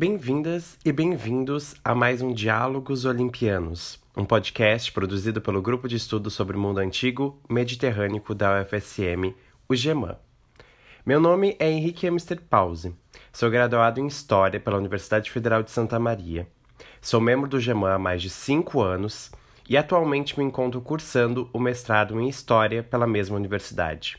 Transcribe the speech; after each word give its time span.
Bem-vindas 0.00 0.78
e 0.84 0.92
bem-vindos 0.92 1.74
a 1.82 1.92
mais 1.92 2.22
um 2.22 2.32
Diálogos 2.32 3.04
Olimpianos, 3.04 3.98
um 4.16 4.24
podcast 4.24 4.92
produzido 4.92 5.40
pelo 5.40 5.60
Grupo 5.60 5.88
de 5.88 5.96
Estudo 5.96 6.30
sobre 6.30 6.56
o 6.56 6.60
Mundo 6.60 6.78
Antigo 6.78 7.42
Mediterrâneo 7.50 8.22
da 8.32 8.62
UFSM, 8.62 9.34
o 9.68 9.74
GEMAN. 9.74 10.16
Meu 11.04 11.20
nome 11.20 11.56
é 11.58 11.68
Henrique 11.68 12.06
Amster 12.06 12.40
Pause, 12.40 12.94
sou 13.32 13.50
graduado 13.50 13.98
em 13.98 14.06
História 14.06 14.60
pela 14.60 14.78
Universidade 14.78 15.32
Federal 15.32 15.64
de 15.64 15.72
Santa 15.72 15.98
Maria. 15.98 16.46
Sou 17.00 17.20
membro 17.20 17.50
do 17.50 17.58
GEMAN 17.58 17.94
há 17.94 17.98
mais 17.98 18.22
de 18.22 18.30
cinco 18.30 18.80
anos 18.80 19.32
e 19.68 19.76
atualmente 19.76 20.38
me 20.38 20.44
encontro 20.44 20.80
cursando 20.80 21.50
o 21.52 21.58
mestrado 21.58 22.20
em 22.20 22.28
História 22.28 22.84
pela 22.84 23.04
mesma 23.04 23.34
universidade. 23.34 24.16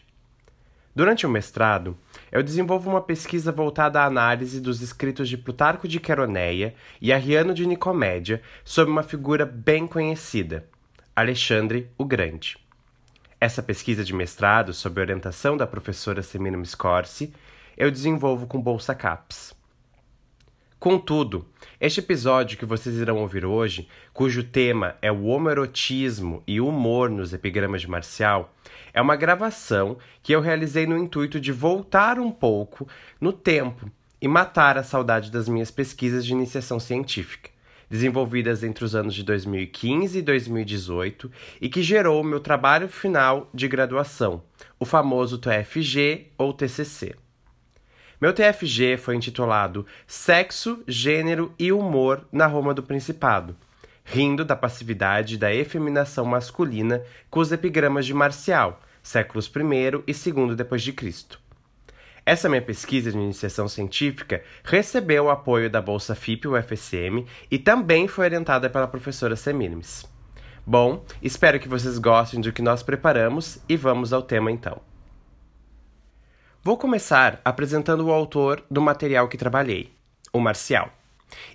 Durante 0.94 1.25
o 1.25 1.30
mestrado, 1.30 1.98
eu 2.31 2.43
desenvolvo 2.43 2.89
uma 2.89 3.01
pesquisa 3.01 3.51
voltada 3.51 4.01
à 4.01 4.05
análise 4.05 4.61
dos 4.61 4.81
escritos 4.81 5.27
de 5.27 5.38
Plutarco 5.38 5.88
de 5.88 5.99
Queroneia 5.99 6.73
e 7.02 7.11
Arriano 7.11 7.53
de 7.53 7.65
Nicomédia 7.65 8.41
sobre 8.63 8.91
uma 8.91 9.03
figura 9.03 9.45
bem 9.45 9.88
conhecida, 9.88 10.65
Alexandre 11.15 11.89
o 11.97 12.05
Grande. 12.05 12.57
Essa 13.41 13.63
pesquisa 13.63 14.03
de 14.03 14.13
mestrado, 14.13 14.73
sob 14.73 14.99
orientação 14.99 15.55
da 15.55 15.65
professora 15.65 16.21
Semina 16.21 16.63
Scorsi, 16.66 17.33
eu 17.77 17.89
desenvolvo 17.89 18.45
com 18.45 18.61
Bolsa 18.61 18.93
CAPES. 18.93 19.58
Contudo, 20.80 21.45
este 21.77 21.99
episódio 21.99 22.58
que 22.58 22.66
vocês 22.66 22.95
irão 22.95 23.17
ouvir 23.17 23.44
hoje, 23.44 23.85
cujo 24.13 24.45
tema 24.45 24.95
é 25.02 25.11
o 25.11 25.25
homerotismo 25.25 26.41
e 26.47 26.61
humor 26.61 27.09
nos 27.09 27.33
epigramas 27.33 27.81
de 27.81 27.89
Marcial, 27.89 28.55
é 28.94 29.02
uma 29.02 29.17
gravação 29.17 29.97
que 30.23 30.31
eu 30.31 30.39
realizei 30.39 30.88
no 30.88 30.97
intuito 30.97 31.38
de 31.38 31.52
voltar 31.52 32.17
um 32.17 32.31
pouco 32.31 32.88
no 33.19 33.33
tempo 33.33 33.91
e 34.21 34.27
matar 34.30 34.77
a 34.77 34.83
saudade 34.83 35.30
das 35.30 35.49
minhas 35.49 35.69
pesquisas 35.69 36.25
de 36.25 36.31
iniciação 36.31 36.80
científica, 36.80 37.49
desenvolvidas 37.89 38.64
entre 38.64 38.86
os 38.86 38.95
anos 38.95 39.14
de 39.14 39.23
2015 39.23 40.19
e 40.19 40.21
2018 40.21 41.30
e 41.59 41.67
que 41.67 41.83
gerou 41.83 42.21
o 42.21 42.25
meu 42.25 42.39
trabalho 42.39 42.88
final 42.88 43.49
de 43.53 43.67
graduação, 43.67 44.43
o 44.80 44.86
famoso 44.86 45.39
TFG 45.39 46.27
ou 46.38 46.53
TCC. 46.53 47.17
Meu 48.22 48.34
TFG 48.34 48.98
foi 48.98 49.16
intitulado 49.16 49.86
Sexo, 50.06 50.84
Gênero 50.86 51.53
e 51.58 51.72
Humor 51.72 52.28
na 52.30 52.48
Roma 52.48 52.73
do 52.73 52.84
Principado, 52.84 53.56
rindo 54.03 54.44
da 54.44 54.58
passividade 54.58 55.36
e 55.36 55.38
da 55.38 55.53
efeminação 55.53 56.26
masculina 56.26 57.02
com 57.30 57.39
os 57.39 57.50
epigramas 57.53 58.06
de 58.06 58.14
Marcial, 58.14 58.81
séculos 59.02 59.45
I 59.48 60.03
e 60.06 60.11
II 60.11 60.53
depois 60.53 60.81
de 60.81 60.92
Cristo. 60.92 61.39
Essa 62.26 62.50
minha 62.50 62.61
pesquisa 62.61 63.09
de 63.09 63.17
iniciação 63.17 63.70
científica 63.70 64.44
recebeu 64.66 65.26
o 65.26 65.30
apoio 65.30 65.70
da 65.70 65.81
Bolsa 65.81 66.14
FIP 66.14 66.45
UFSM 66.45 67.26
e 67.50 67.58
também 67.58 68.06
foi 68.06 68.26
orientada 68.26 68.70
pela 68.70 68.88
professora 68.88 69.38
Semiramis. 69.38 70.06
Bom, 70.66 71.06
espero 71.23 71.58
que 71.58 71.70
vocês 71.70 71.98
gostem 71.98 72.42
do 72.42 72.52
que 72.52 72.61
nós 72.61 72.83
preparamos 72.83 73.59
e 73.70 73.78
vamos 73.78 74.11
ao 74.11 74.22
tema 74.22 74.52
então. 74.52 74.89
Vou 76.61 76.77
começar 76.77 77.39
apresentando 77.45 78.05
o 78.05 78.11
autor 78.11 78.61
do 78.69 78.81
material 78.81 79.29
que 79.29 79.38
trabalhei, 79.38 79.93
o 80.33 80.41
Marcial, 80.41 80.92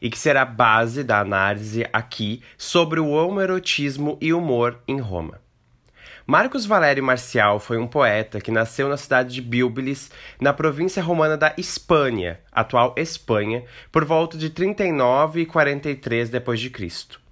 e 0.00 0.08
que 0.08 0.18
será 0.18 0.46
base 0.46 1.04
da 1.04 1.20
análise 1.20 1.86
aqui 1.92 2.42
sobre 2.56 2.98
o 2.98 3.10
homerotismo 3.10 4.16
e 4.18 4.32
humor 4.32 4.78
em 4.88 4.98
Roma. 4.98 5.42
Marcos 6.26 6.64
Valério 6.64 7.04
Marcial 7.04 7.60
foi 7.60 7.76
um 7.76 7.86
poeta 7.86 8.40
que 8.40 8.50
nasceu 8.50 8.88
na 8.88 8.96
cidade 8.96 9.34
de 9.34 9.42
Bilbilis, 9.42 10.10
na 10.40 10.54
província 10.54 11.02
romana 11.02 11.36
da 11.36 11.52
Espanha, 11.58 12.40
atual 12.50 12.94
Espanha, 12.96 13.62
por 13.92 14.06
volta 14.06 14.38
de 14.38 14.48
39 14.48 15.42
e 15.42 15.46
43 15.46 16.30
d.C. 16.30 17.23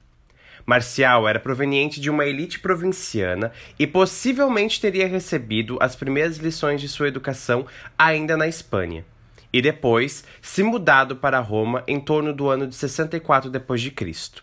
Marcial 0.65 1.29
era 1.29 1.41
proveniente 1.41 2.01
de 2.01 2.11
uma 2.11 2.25
elite 2.25 2.61
provinciana 2.61 3.53
e 3.79 3.87
possivelmente 3.87 4.81
teria 4.81 5.07
recebido 5.07 5.79
as 5.81 5.97
primeiras 5.97 6.39
lições 6.39 6.81
de 6.81 6.89
sua 6.89 7.09
educação 7.09 7.67
ainda 7.99 8.37
na 8.37 8.47
Espanha, 8.47 9.05
e 9.53 9.61
depois 9.61 10.25
se 10.41 10.63
mudado 10.63 11.17
para 11.17 11.41
Roma 11.41 11.83
em 11.87 12.01
torno 12.01 12.33
do 12.33 12.49
ano 12.49 12.67
de 12.67 12.75
64 12.75 13.51
d.C. 13.51 14.43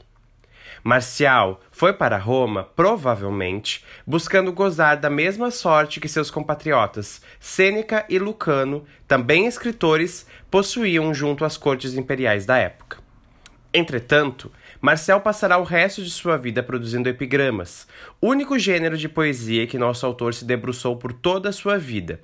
Marcial 0.84 1.60
foi 1.72 1.92
para 1.92 2.18
Roma, 2.18 2.64
provavelmente, 2.64 3.84
buscando 4.08 4.54
gozar 4.54 4.98
da 4.98 5.10
mesma 5.10 5.52
sorte 5.52 6.00
que 6.00 6.08
seus 6.08 6.32
compatriotas 6.32 7.22
Sêneca 7.40 8.06
e 8.08 8.18
Lucano, 8.18 8.86
também 9.08 9.46
escritores, 9.46 10.26
possuíam 10.50 11.14
junto 11.14 11.44
às 11.44 11.58
cortes 11.58 11.96
imperiais 11.96 12.46
da 12.46 12.58
época. 12.58 12.98
Entretanto, 13.74 14.52
Marcel 14.82 15.20
passará 15.20 15.58
o 15.58 15.64
resto 15.64 16.02
de 16.02 16.10
sua 16.10 16.38
vida 16.38 16.64
produzindo 16.64 17.10
epigramas, 17.10 17.86
único 18.22 18.58
gênero 18.58 18.98
de 18.98 19.10
poesia 19.10 19.68
que 19.68 19.78
nosso 19.78 20.06
autor 20.06 20.34
se 20.34 20.46
debruçou 20.46 20.96
por 20.96 21.12
toda 21.12 21.50
a 21.50 21.54
sua 21.54 21.78
vida. 21.78 22.22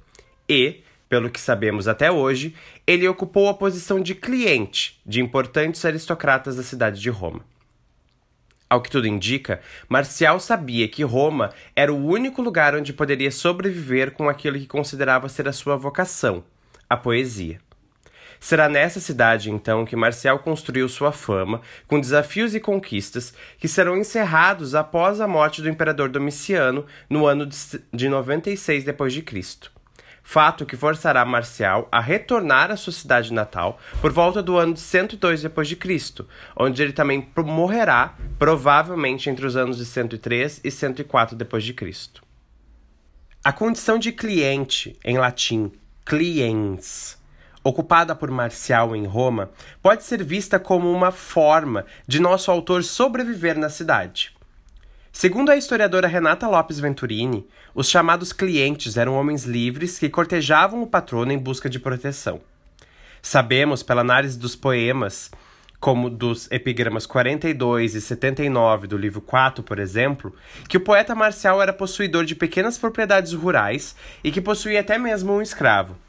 E, 0.48 0.82
pelo 1.10 1.30
que 1.30 1.40
sabemos 1.40 1.86
até 1.86 2.10
hoje, 2.10 2.56
ele 2.88 3.06
ocupou 3.10 3.50
a 3.50 3.54
posição 3.54 4.00
de 4.00 4.16
cliente 4.16 5.02
de 5.06 5.20
importantes 5.20 5.84
aristocratas 5.84 6.56
da 6.56 6.64
cidade 6.64 7.02
de 7.02 7.10
Roma. 7.10 7.42
Ao 8.70 8.82
que 8.82 8.90
tudo 8.90 9.06
indica, 9.06 9.62
Marcial 9.90 10.40
sabia 10.40 10.88
que 10.88 11.04
Roma 11.04 11.54
era 11.76 11.94
o 11.94 12.06
único 12.08 12.42
lugar 12.42 12.74
onde 12.74 12.94
poderia 12.94 13.32
sobreviver 13.32 14.12
com 14.12 14.30
aquilo 14.30 14.58
que 14.58 14.66
considerava 14.66 15.28
ser 15.28 15.48
a 15.48 15.54
sua 15.54 15.76
vocação, 15.76 16.44
a 16.90 16.96
poesia. 16.96 17.65
Será 18.40 18.70
nessa 18.70 19.00
cidade, 19.00 19.50
então, 19.50 19.86
que 19.86 19.96
Marcial 19.96 20.40
construiu 20.40 20.88
sua 20.88 21.12
fama, 21.12 21.62
com 21.88 22.00
desafios 22.00 22.54
e 22.54 22.60
conquistas 22.60 23.34
que 23.58 23.68
serão 23.68 23.98
encerrados 23.98 24.76
após 24.76 25.20
a 25.22 25.28
morte 25.28 25.62
do 25.62 25.70
imperador 25.70 26.10
Domiciano 26.10 26.86
no 27.10 27.26
ano 27.26 27.48
de 27.94 28.10
96 28.10 28.84
d.C. 28.84 29.76
Fato 30.28 30.66
que 30.66 30.76
forçará 30.76 31.24
Marcial 31.24 31.88
a 31.92 32.00
retornar 32.00 32.72
à 32.72 32.76
sua 32.76 32.92
cidade 32.92 33.32
natal 33.32 33.80
por 34.02 34.12
volta 34.12 34.42
do 34.42 34.58
ano 34.58 34.74
de 34.74 34.80
102 34.80 35.44
d.C., 35.44 36.26
onde 36.58 36.82
ele 36.82 36.94
também 36.94 37.30
morrerá, 37.38 38.16
provavelmente 38.40 39.30
entre 39.30 39.46
os 39.46 39.56
anos 39.56 39.78
de 39.78 39.86
103 39.86 40.62
e 40.64 40.72
104 40.72 41.38
d.C. 41.38 42.22
A 43.44 43.54
condição 43.54 44.00
de 44.00 44.12
cliente, 44.12 44.98
em 45.06 45.20
latim, 45.20 45.72
cliens, 46.04 47.20
ocupada 47.66 48.14
por 48.14 48.30
Marcial 48.30 48.96
em 48.96 49.08
Roma, 49.08 49.50
pode 49.82 50.04
ser 50.04 50.24
vista 50.24 50.60
como 50.60 50.92
uma 50.92 51.12
forma 51.12 51.84
de 52.08 52.22
nosso 52.22 52.52
autor 52.52 52.84
sobreviver 52.84 53.58
na 53.58 53.70
cidade. 53.70 54.36
Segundo 55.12 55.50
a 55.50 55.58
historiadora 55.58 56.08
Renata 56.08 56.48
Lopes 56.48 56.80
Venturini, 56.80 57.48
os 57.74 57.90
chamados 57.90 58.32
clientes 58.32 58.98
eram 58.98 59.16
homens 59.16 59.46
livres 59.46 59.98
que 59.98 60.10
cortejavam 60.10 60.84
o 60.84 60.88
patrono 60.88 61.32
em 61.32 61.40
busca 61.40 61.68
de 61.68 61.80
proteção. 61.80 62.40
Sabemos, 63.20 63.82
pela 63.82 64.02
análise 64.02 64.38
dos 64.38 64.56
poemas, 64.56 65.32
como 65.80 66.08
dos 66.08 66.48
epigramas 66.52 67.08
42 67.08 67.96
e 67.96 68.02
79 68.02 68.86
do 68.86 68.98
livro 68.98 69.22
4, 69.22 69.64
por 69.64 69.80
exemplo, 69.80 70.36
que 70.70 70.78
o 70.78 70.82
poeta 70.82 71.16
Marcial 71.16 71.60
era 71.60 71.74
possuidor 71.74 72.26
de 72.26 72.36
pequenas 72.36 72.78
propriedades 72.78 73.34
rurais 73.34 73.96
e 74.24 74.32
que 74.32 74.40
possuía 74.40 74.82
até 74.82 75.00
mesmo 75.00 75.34
um 75.34 75.42
escravo. 75.42 76.05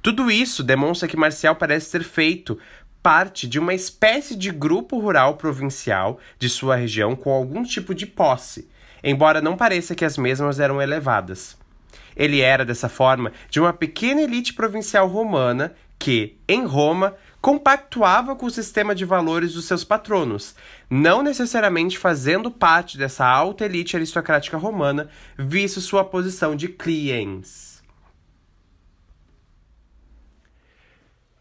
Tudo 0.00 0.30
isso 0.30 0.62
demonstra 0.62 1.08
que 1.08 1.16
Marcial 1.16 1.56
parece 1.56 1.90
ter 1.90 2.04
feito 2.04 2.58
parte 3.02 3.46
de 3.48 3.58
uma 3.58 3.74
espécie 3.74 4.36
de 4.36 4.50
grupo 4.50 4.98
rural 4.98 5.36
provincial 5.36 6.18
de 6.38 6.48
sua 6.48 6.76
região 6.76 7.16
com 7.16 7.30
algum 7.30 7.62
tipo 7.62 7.94
de 7.94 8.06
posse, 8.06 8.68
embora 9.02 9.40
não 9.40 9.56
pareça 9.56 9.94
que 9.94 10.04
as 10.04 10.16
mesmas 10.16 10.60
eram 10.60 10.80
elevadas. 10.80 11.56
Ele 12.16 12.40
era, 12.40 12.64
dessa 12.64 12.88
forma, 12.88 13.32
de 13.48 13.60
uma 13.60 13.72
pequena 13.72 14.22
elite 14.22 14.52
provincial 14.52 15.06
romana 15.06 15.74
que, 15.98 16.36
em 16.48 16.64
Roma, 16.64 17.14
compactuava 17.40 18.34
com 18.34 18.46
o 18.46 18.50
sistema 18.50 18.94
de 18.94 19.04
valores 19.04 19.54
dos 19.54 19.64
seus 19.64 19.84
patronos, 19.84 20.54
não 20.90 21.22
necessariamente 21.22 21.96
fazendo 21.98 22.50
parte 22.50 22.98
dessa 22.98 23.24
alta 23.26 23.64
elite 23.64 23.96
aristocrática 23.96 24.56
romana, 24.56 25.08
visto 25.36 25.80
sua 25.80 26.04
posição 26.04 26.56
de 26.56 26.68
cliens. 26.68 27.77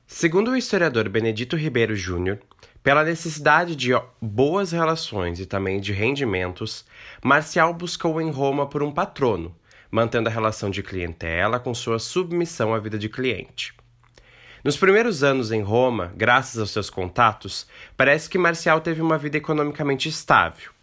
Segundo 0.10 0.52
o 0.52 0.56
historiador 0.56 1.10
Benedito 1.10 1.58
Ribeiro 1.58 1.94
Júnior, 1.94 2.40
pela 2.82 3.04
necessidade 3.04 3.76
de 3.76 3.92
boas 4.22 4.72
relações 4.72 5.38
e 5.38 5.46
também 5.46 5.82
de 5.82 5.92
rendimentos, 5.92 6.86
Marcial 7.22 7.74
buscou 7.74 8.22
em 8.22 8.32
Roma 8.32 8.66
por 8.66 8.82
um 8.82 8.90
patrono, 8.90 9.54
mantendo 9.92 10.30
a 10.30 10.32
relação 10.32 10.70
de 10.70 10.82
clientela 10.82 11.60
com 11.60 11.74
sua 11.74 12.00
submissão 12.00 12.74
à 12.74 12.80
vida 12.80 12.98
de 12.98 13.10
cliente. 13.10 13.74
Nos 14.64 14.78
primeiros 14.78 15.24
anos 15.24 15.52
em 15.52 15.62
Roma, 15.62 16.14
graças 16.16 16.58
aos 16.58 16.72
seus 16.72 16.90
contatos, 16.90 17.68
parece 17.98 18.30
que 18.30 18.38
Marcial 18.38 18.80
teve 18.80 19.02
uma 19.02 19.18
vida 19.18 19.36
economicamente 19.36 20.08
estável. 20.08 20.77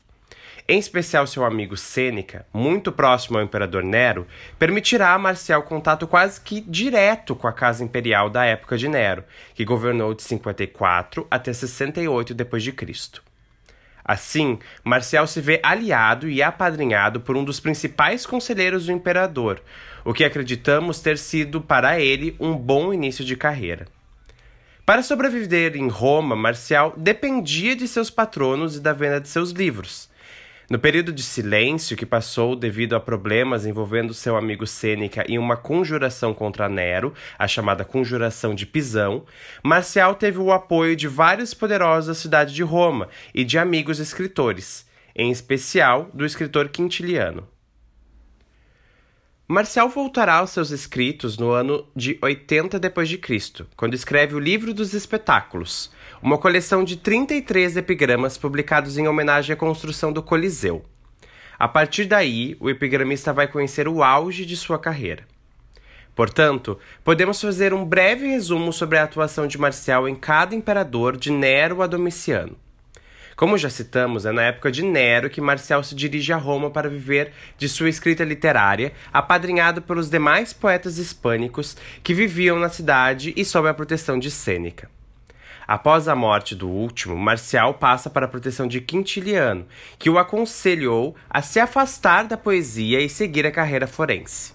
Em 0.67 0.79
especial 0.79 1.27
seu 1.27 1.45
amigo 1.45 1.77
Sêneca, 1.77 2.47
muito 2.53 2.91
próximo 2.91 3.37
ao 3.37 3.45
imperador 3.45 3.83
Nero, 3.83 4.27
permitirá 4.59 5.13
a 5.13 5.19
Marcial 5.19 5.63
contato 5.63 6.07
quase 6.07 6.41
que 6.41 6.63
direto 6.63 7.37
com 7.37 7.47
a 7.47 7.53
casa 7.53 7.85
imperial 7.85 8.31
da 8.31 8.47
época 8.47 8.79
de 8.79 8.89
Nero, 8.89 9.25
que 9.55 9.65
governou 9.65 10.15
de 10.15 10.23
54 10.23 11.27
até 11.31 11.53
68 11.53 12.33
d.C. 12.33 13.21
Assim, 14.03 14.59
Marcial 14.83 15.27
se 15.27 15.41
vê 15.41 15.61
aliado 15.63 16.29
e 16.29 16.43
apadrinhado 16.43 17.21
por 17.21 17.37
um 17.37 17.45
dos 17.45 17.61
principais 17.61 18.25
conselheiros 18.25 18.87
do 18.87 18.93
imperador, 18.93 19.63
o 20.03 20.15
que 20.15 20.25
acreditamos 20.25 21.01
ter 21.01 21.19
sido 21.19 21.61
para 21.61 22.01
ele 22.01 22.37
um 22.41 22.55
bom 22.55 22.93
início 22.93 23.25
de 23.25 23.37
carreira. 23.37 23.87
Para 24.87 25.03
sobreviver 25.03 25.77
em 25.77 25.89
Roma, 25.89 26.37
Marcial 26.37 26.95
dependia 26.97 27.77
de 27.77 27.89
seus 27.89 28.11
patronos 28.11 28.77
e 28.77 28.81
da 28.81 28.93
venda 28.93 29.21
de 29.21 29.29
seus 29.29 29.51
livros. 29.51 30.13
No 30.75 30.81
período 30.81 31.13
de 31.13 31.23
silêncio 31.23 31.97
que 31.97 32.05
passou 32.05 32.57
devido 32.57 32.97
a 32.97 33.01
problemas 33.01 33.65
envolvendo 33.65 34.13
seu 34.13 34.37
amigo 34.37 34.67
Sêneca 34.67 35.25
e 35.29 35.39
uma 35.39 35.57
conjuração 35.57 36.35
contra 36.35 36.69
Nero, 36.69 37.15
a 37.39 37.47
chamada 37.47 37.85
Conjuração 37.85 38.57
de 38.57 38.67
Pisão, 38.67 39.25
Marcial 39.63 40.17
teve 40.17 40.39
o 40.39 40.51
apoio 40.51 40.97
de 40.97 41.07
vários 41.07 41.55
poderosos 41.55 42.09
da 42.09 42.15
cidade 42.15 42.53
de 42.53 42.65
Roma 42.65 43.09
e 43.33 43.45
de 43.45 43.57
amigos 43.57 44.01
escritores, 44.01 44.85
em 45.15 45.31
especial 45.31 46.11
do 46.13 46.27
escritor 46.27 46.69
Quintiliano. 46.69 47.54
Marcial 49.47 49.91
voltará 49.91 50.37
aos 50.37 50.51
seus 50.51 50.71
escritos 50.71 51.37
no 51.37 51.51
ano 51.51 51.87
de 51.95 52.19
80 52.23 52.81
d.C., 52.81 53.67
quando 53.77 53.93
escreve 53.93 54.35
o 54.35 54.39
Livro 54.39 54.73
dos 54.73 54.95
Espetáculos, 54.95 55.93
uma 56.23 56.39
coleção 56.39 56.83
de 56.83 56.97
33 56.97 57.77
epigramas 57.77 58.39
publicados 58.39 58.97
em 58.97 59.07
homenagem 59.07 59.53
à 59.53 59.57
construção 59.57 60.11
do 60.11 60.23
Coliseu. 60.23 60.83
A 61.59 61.69
partir 61.69 62.07
daí, 62.07 62.57
o 62.59 62.71
epigramista 62.71 63.35
vai 63.35 63.47
conhecer 63.47 63.87
o 63.87 64.03
auge 64.03 64.47
de 64.47 64.57
sua 64.57 64.79
carreira. 64.79 65.27
Portanto, 66.15 66.79
podemos 67.05 67.39
fazer 67.39 67.75
um 67.75 67.85
breve 67.85 68.27
resumo 68.27 68.73
sobre 68.73 68.97
a 68.97 69.05
atuação 69.05 69.47
de 69.47 69.59
Marcial 69.59 70.09
em 70.09 70.15
cada 70.15 70.55
imperador 70.55 71.19
de 71.19 71.31
Nero 71.31 71.83
a 71.83 71.87
Domiciano. 71.87 72.57
Como 73.37 73.59
já 73.59 73.69
citamos, 73.69 74.25
é 74.25 74.33
na 74.33 74.43
época 74.43 74.71
de 74.71 74.83
Nero 74.83 75.29
que 75.29 75.41
Marcial 75.41 75.83
se 75.83 75.95
dirige 75.95 76.33
a 76.33 76.37
Roma 76.37 76.71
para 76.71 76.89
viver 76.89 77.33
de 77.59 77.69
sua 77.69 77.89
escrita 77.89 78.23
literária, 78.23 78.93
apadrinhado 79.13 79.83
pelos 79.83 80.09
demais 80.09 80.53
poetas 80.53 80.99
hispânicos 80.99 81.77
que 82.03 82.15
viviam 82.15 82.59
na 82.59 82.69
cidade 82.69 83.33
e 83.37 83.45
sob 83.45 83.69
a 83.69 83.75
proteção 83.75 84.19
de 84.19 84.31
Sêneca. 84.31 84.89
Após 85.67 86.09
a 86.09 86.15
morte 86.15 86.55
do 86.55 86.69
último, 86.69 87.17
Marcial 87.17 87.75
passa 87.75 88.11
para 88.11 88.27
a 88.27 88.29
proteção 88.29 88.69
de 88.69 88.81
Quintiliano, 88.81 89.67
que 89.99 90.11
o 90.11 90.19
aconselhou 90.19 91.17
a 91.29 91.41
se 91.41 91.59
afastar 91.59 92.25
da 92.25 92.37
poesia 92.37 93.01
e 93.01 93.09
seguir 93.09 93.47
a 93.47 93.51
carreira 93.51 93.87
forense. 93.87 94.53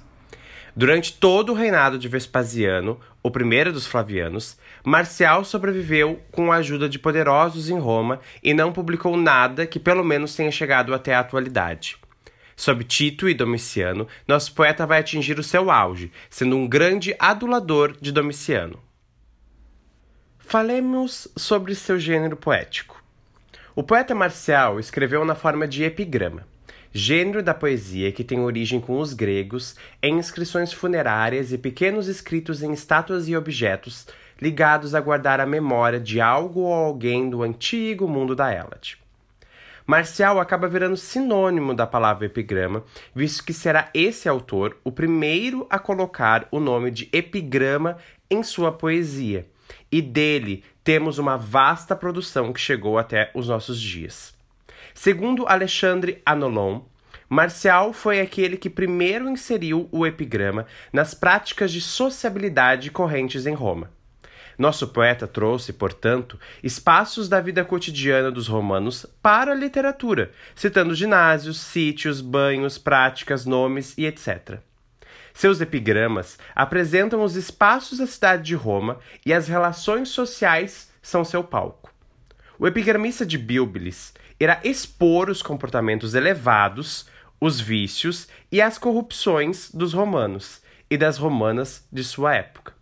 Durante 0.75 1.11
todo 1.13 1.51
o 1.51 1.55
reinado 1.55 1.97
de 1.97 2.07
Vespasiano, 2.07 2.99
o 3.23 3.31
primeiro 3.31 3.73
dos 3.73 3.85
Flavianos, 3.85 4.57
Marcial 4.83 5.43
sobreviveu 5.43 6.21
com 6.31 6.51
a 6.51 6.57
ajuda 6.57 6.87
de 6.87 6.97
poderosos 6.97 7.69
em 7.69 7.77
Roma 7.77 8.19
e 8.41 8.53
não 8.53 8.71
publicou 8.71 9.17
nada 9.17 9.67
que 9.67 9.79
pelo 9.79 10.03
menos 10.03 10.35
tenha 10.35 10.51
chegado 10.51 10.93
até 10.93 11.13
a 11.13 11.19
atualidade. 11.19 11.97
Sob 12.55 12.83
Tito 12.83 13.29
e 13.29 13.33
Domiciano, 13.33 14.07
nosso 14.27 14.53
poeta 14.53 14.85
vai 14.85 14.99
atingir 14.99 15.39
o 15.39 15.43
seu 15.43 15.71
auge, 15.71 16.11
sendo 16.29 16.57
um 16.57 16.67
grande 16.67 17.15
adulador 17.17 17.95
de 17.99 18.11
Domiciano. 18.11 18.79
Falemos 20.37 21.27
sobre 21.37 21.75
seu 21.75 21.99
gênero 21.99 22.35
poético. 22.35 23.01
O 23.75 23.83
poeta 23.83 24.13
Marcial 24.13 24.79
escreveu 24.79 25.23
na 25.23 25.35
forma 25.35 25.67
de 25.67 25.83
epigrama 25.83 26.45
gênero 26.91 27.43
da 27.43 27.53
poesia 27.53 28.11
que 28.11 28.23
tem 28.23 28.39
origem 28.39 28.79
com 28.79 28.99
os 28.99 29.13
gregos, 29.13 29.75
em 30.01 30.17
inscrições 30.17 30.73
funerárias 30.73 31.51
e 31.51 31.57
pequenos 31.57 32.07
escritos 32.07 32.63
em 32.63 32.73
estátuas 32.73 33.27
e 33.27 33.35
objetos 33.35 34.07
ligados 34.41 34.95
a 34.95 35.01
guardar 35.01 35.39
a 35.39 35.45
memória 35.45 35.99
de 35.99 36.21
algo 36.21 36.61
ou 36.61 36.73
alguém 36.73 37.29
do 37.29 37.43
antigo 37.43 38.07
mundo 38.07 38.35
da 38.35 38.51
Hélade. 38.51 38.97
Marcial 39.85 40.39
acaba 40.39 40.67
virando 40.67 40.95
sinônimo 40.95 41.73
da 41.73 41.87
palavra 41.87 42.27
epigrama, 42.27 42.83
visto 43.13 43.43
que 43.43 43.51
será 43.51 43.89
esse 43.91 44.29
autor 44.29 44.77
o 44.83 44.91
primeiro 44.91 45.65
a 45.67 45.79
colocar 45.79 46.47
o 46.51 46.59
nome 46.59 46.91
de 46.91 47.09
epigrama 47.11 47.97
em 48.29 48.43
sua 48.43 48.71
poesia, 48.71 49.47
e 49.91 49.99
dele 49.99 50.63
temos 50.83 51.17
uma 51.17 51.37
vasta 51.37 51.95
produção 51.95 52.53
que 52.53 52.59
chegou 52.59 52.99
até 52.99 53.31
os 53.33 53.47
nossos 53.47 53.81
dias. 53.81 54.35
Segundo 54.93 55.47
Alexandre 55.47 56.21
Anolon, 56.23 56.83
Marcial 57.27 57.91
foi 57.91 58.21
aquele 58.21 58.57
que 58.57 58.69
primeiro 58.69 59.27
inseriu 59.27 59.89
o 59.91 60.05
epigrama 60.05 60.65
nas 60.93 61.13
práticas 61.13 61.71
de 61.71 61.81
sociabilidade 61.81 62.91
correntes 62.91 63.47
em 63.47 63.53
Roma. 63.53 63.89
Nosso 64.59 64.89
poeta 64.89 65.25
trouxe, 65.25 65.71
portanto, 65.71 66.37
espaços 66.61 67.29
da 67.29 67.39
vida 67.39 67.63
cotidiana 67.63 68.29
dos 68.29 68.49
romanos 68.49 69.05
para 69.21 69.53
a 69.53 69.55
literatura, 69.55 70.33
citando 70.53 70.93
ginásios, 70.93 71.61
sítios, 71.61 72.19
banhos, 72.19 72.77
práticas, 72.77 73.45
nomes 73.45 73.97
e 73.97 74.05
etc. 74.05 74.59
Seus 75.33 75.61
epigramas 75.61 76.37
apresentam 76.53 77.23
os 77.23 77.37
espaços 77.37 77.99
da 77.99 78.05
cidade 78.05 78.43
de 78.43 78.53
Roma 78.53 78.99
e 79.25 79.33
as 79.33 79.47
relações 79.47 80.09
sociais 80.09 80.91
são 81.01 81.23
seu 81.23 81.41
palco. 81.41 81.89
O 82.59 82.67
epigramista 82.67 83.25
de 83.25 83.37
Bíblis 83.37 84.13
irá 84.37 84.59
expor 84.65 85.29
os 85.29 85.41
comportamentos 85.41 86.15
elevados, 86.15 87.07
os 87.39 87.61
vícios 87.61 88.27
e 88.51 88.61
as 88.61 88.77
corrupções 88.77 89.71
dos 89.73 89.93
romanos 89.93 90.61
e 90.91 90.97
das 90.97 91.17
romanas 91.17 91.87
de 91.89 92.03
sua 92.03 92.35
época. 92.35 92.78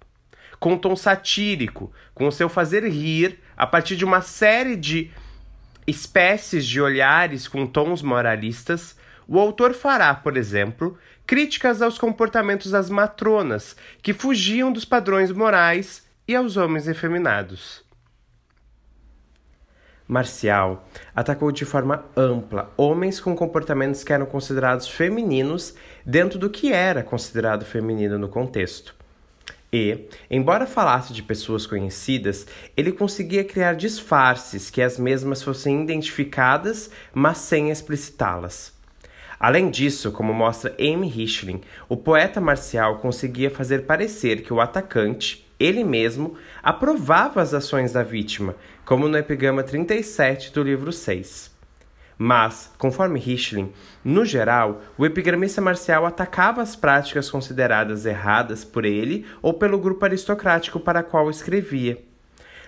Com 0.59 0.73
um 0.73 0.77
tom 0.77 0.95
satírico, 0.95 1.91
com 2.13 2.27
o 2.27 2.31
seu 2.31 2.49
fazer 2.49 2.83
rir, 2.87 3.39
a 3.55 3.67
partir 3.67 3.95
de 3.95 4.05
uma 4.05 4.21
série 4.21 4.75
de 4.75 5.11
espécies 5.85 6.65
de 6.65 6.81
olhares 6.81 7.47
com 7.47 7.65
tons 7.65 8.01
moralistas, 8.01 8.95
o 9.27 9.39
autor 9.39 9.73
fará, 9.73 10.13
por 10.13 10.35
exemplo, 10.35 10.97
críticas 11.25 11.81
aos 11.81 11.97
comportamentos 11.97 12.71
das 12.71 12.89
matronas, 12.89 13.75
que 14.01 14.13
fugiam 14.13 14.71
dos 14.71 14.85
padrões 14.85 15.31
morais, 15.31 16.07
e 16.27 16.35
aos 16.35 16.57
homens 16.57 16.87
efeminados. 16.87 17.85
Marcial 20.07 20.87
atacou 21.15 21.51
de 21.51 21.65
forma 21.65 22.05
ampla 22.15 22.71
homens 22.77 23.19
com 23.19 23.35
comportamentos 23.35 24.03
que 24.03 24.13
eram 24.13 24.25
considerados 24.25 24.87
femininos 24.87 25.73
dentro 26.05 26.39
do 26.39 26.49
que 26.49 26.71
era 26.71 27.03
considerado 27.03 27.65
feminino 27.65 28.17
no 28.17 28.29
contexto. 28.29 28.96
E, 29.77 30.07
embora 30.31 30.65
falasse 30.65 31.13
de 31.13 31.21
pessoas 31.21 31.67
conhecidas, 31.67 32.47
ele 32.75 32.91
conseguia 32.91 33.43
criar 33.43 33.75
disfarces 33.75 34.71
que 34.71 34.81
as 34.81 34.97
mesmas 34.97 35.43
fossem 35.43 35.83
identificadas, 35.83 36.89
mas 37.13 37.37
sem 37.37 37.69
explicitá-las. 37.69 38.73
Além 39.39 39.69
disso, 39.69 40.11
como 40.11 40.33
mostra 40.33 40.75
Amy 40.79 41.07
Richling, 41.07 41.61
o 41.87 41.95
poeta 41.95 42.41
marcial 42.41 42.97
conseguia 42.97 43.51
fazer 43.51 43.83
parecer 43.85 44.41
que 44.41 44.51
o 44.51 44.59
atacante, 44.59 45.47
ele 45.59 45.83
mesmo, 45.83 46.35
aprovava 46.63 47.39
as 47.39 47.53
ações 47.53 47.91
da 47.93 48.01
vítima, 48.01 48.55
como 48.83 49.07
no 49.07 49.15
epigrama 49.15 49.61
37 49.61 50.51
do 50.51 50.63
livro 50.63 50.91
6. 50.91 51.56
Mas, 52.17 52.71
conforme 52.77 53.19
Richling, 53.19 53.71
no 54.03 54.25
geral, 54.25 54.81
o 54.97 55.05
epigramista 55.05 55.61
marcial 55.61 56.05
atacava 56.05 56.61
as 56.61 56.75
práticas 56.75 57.29
consideradas 57.29 58.05
erradas 58.05 58.63
por 58.63 58.85
ele 58.85 59.25
ou 59.41 59.53
pelo 59.53 59.77
grupo 59.77 60.03
aristocrático 60.03 60.79
para 60.79 61.03
qual 61.03 61.29
escrevia. 61.29 62.01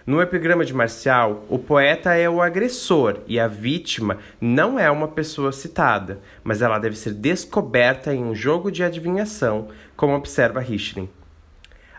No 0.06 0.22
epigrama 0.22 0.66
de 0.66 0.74
Marcial, 0.74 1.46
o 1.50 1.60
poeta 1.60 2.16
é 2.16 2.28
o 2.28 2.42
agressor 2.42 3.20
e 3.28 3.40
a 3.40 3.48
vítima 3.48 4.18
não 4.42 4.80
é 4.80 4.90
uma 4.90 5.08
pessoa 5.08 5.52
citada, 5.52 6.20
mas 6.44 6.62
ela 6.62 6.80
deve 6.80 6.96
ser 6.96 7.14
descoberta 7.14 8.14
em 8.14 8.24
um 8.24 8.34
jogo 8.34 8.72
de 8.72 8.84
adivinhação, 8.84 9.68
como 9.96 10.16
observa 10.16 10.62
Richling. 10.62 11.10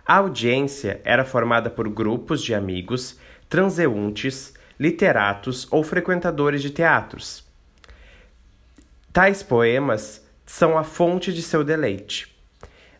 A 0.04 0.16
audiência 0.16 1.00
era 1.04 1.24
formada 1.24 1.70
por 1.70 1.88
grupos 1.88 2.42
de 2.42 2.52
amigos 2.52 3.18
transeuntes, 3.48 4.54
literatos 4.80 5.68
ou 5.70 5.84
frequentadores 5.84 6.62
de 6.62 6.70
teatros. 6.70 7.46
Tais 9.12 9.42
poemas 9.42 10.26
são 10.46 10.78
a 10.78 10.82
fonte 10.82 11.34
de 11.34 11.42
seu 11.42 11.62
deleite. 11.62 12.34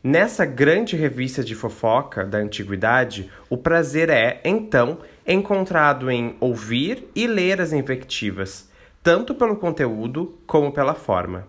Nessa 0.02 0.44
grande 0.44 0.94
revista 0.94 1.42
de 1.42 1.54
fofoca 1.54 2.25
da 2.25 2.38
antiguidade, 2.38 3.30
o 3.49 3.56
prazer 3.56 4.10
é, 4.10 4.40
então, 4.44 4.99
encontrado 5.26 6.10
em 6.10 6.37
ouvir 6.38 7.08
e 7.14 7.26
ler 7.26 7.60
as 7.60 7.72
invectivas, 7.72 8.70
tanto 9.02 9.34
pelo 9.34 9.56
conteúdo 9.56 10.38
como 10.46 10.72
pela 10.72 10.94
forma. 10.94 11.49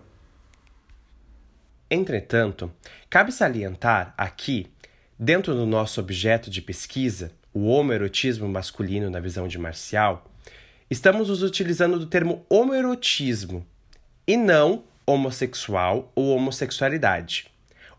Entretanto, 1.90 2.72
cabe 3.10 3.32
salientar 3.32 4.14
aqui, 4.16 4.70
dentro 5.18 5.54
do 5.54 5.66
nosso 5.66 6.00
objeto 6.00 6.50
de 6.50 6.62
pesquisa, 6.62 7.32
o 7.52 7.66
homoerotismo 7.66 8.48
masculino 8.48 9.10
na 9.10 9.20
visão 9.20 9.46
de 9.46 9.58
Marcial, 9.58 10.24
estamos 10.90 11.28
nos 11.28 11.42
utilizando 11.42 11.98
do 11.98 12.06
termo 12.06 12.44
homoerotismo 12.48 13.66
e 14.26 14.36
não 14.36 14.84
homossexual 15.06 16.10
ou 16.14 16.34
homossexualidade. 16.36 17.46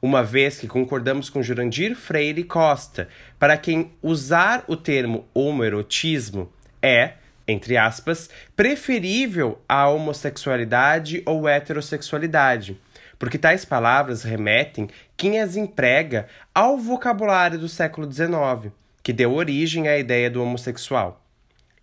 Uma 0.01 0.23
vez 0.23 0.59
que 0.59 0.67
concordamos 0.67 1.29
com 1.29 1.41
Jurandir 1.41 1.95
Freire 1.95 2.43
Costa, 2.43 3.07
para 3.39 3.55
quem 3.57 3.91
usar 4.01 4.65
o 4.67 4.75
termo 4.75 5.25
homoerotismo 5.33 6.51
é, 6.81 7.13
entre 7.47 7.77
aspas, 7.77 8.29
preferível 8.55 9.61
à 9.67 9.87
homossexualidade 9.87 11.21
ou 11.25 11.47
heterossexualidade, 11.47 12.79
porque 13.17 13.37
tais 13.37 13.63
palavras 13.63 14.23
remetem 14.23 14.89
quem 15.15 15.39
as 15.39 15.55
emprega 15.55 16.27
ao 16.53 16.77
vocabulário 16.77 17.57
do 17.57 17.69
século 17.69 18.11
XIX, 18.11 18.73
que 19.03 19.13
deu 19.13 19.33
origem 19.33 19.87
à 19.87 19.97
ideia 19.97 20.29
do 20.29 20.41
homossexual. 20.41 21.21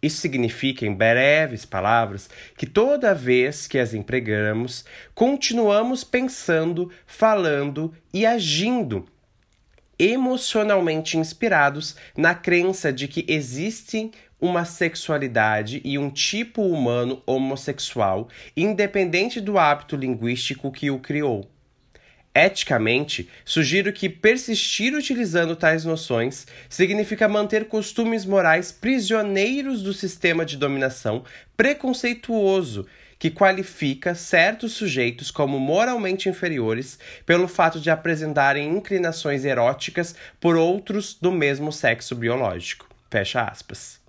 Isso 0.03 0.17
significa, 0.17 0.87
em 0.87 0.95
breves 0.95 1.67
palavras, 1.67 2.31
que 2.57 2.67
toda 2.67 3.15
vez 3.15 3.67
que 3.67 3.79
as 3.79 3.93
empregamos, 3.93 4.85
continuamos 5.15 6.03
pensando, 6.03 6.91
falando 7.07 7.93
e 8.12 8.25
agindo 8.25 9.07
emocionalmente 9.99 11.19
inspirados 11.19 11.95
na 12.17 12.35
crença 12.35 12.91
de 12.91 13.07
que 13.07 13.23
existem 13.29 14.11
uma 14.41 14.65
sexualidade 14.65 15.83
e 15.85 15.99
um 15.99 16.09
tipo 16.09 16.62
humano 16.62 17.23
homossexual, 17.27 18.27
independente 18.57 19.43
do 19.43 19.59
hábito 19.59 19.97
linguístico 19.97 20.73
que 20.73 20.91
o 20.91 20.99
criou. 20.99 21.47
Eticamente, 22.33 23.29
sugiro 23.45 23.93
que 23.93 24.09
persistir 24.09 24.95
utilizando 24.95 25.57
tais 25.57 25.85
noções 25.85 26.47
significa 26.69 27.29
manter 27.29 27.67
costumes 27.67 28.25
morais 28.25 28.71
prisioneiros 28.71 29.83
do 29.83 29.93
sistema 29.93 30.47
de 30.47 30.57
dominação 30.57 31.25
preconceituoso 31.57 32.87
que 33.19 33.31
qualifica 33.31 34.15
certos 34.15 34.73
sujeitos 34.73 35.31
como 35.31 35.59
moralmente 35.59 36.29
inferiores 36.29 36.99
pelo 37.27 37.49
fato 37.49 37.81
de 37.81 37.91
apresentarem 37.91 38.69
inclinações 38.71 39.45
eróticas 39.45 40.15
por 40.41 40.57
outros 40.57 41.15
do 41.15 41.33
mesmo 41.33 41.73
sexo 41.73 42.15
biológico. 42.15 42.89
Fecha 43.11 43.43
aspas. 43.43 44.00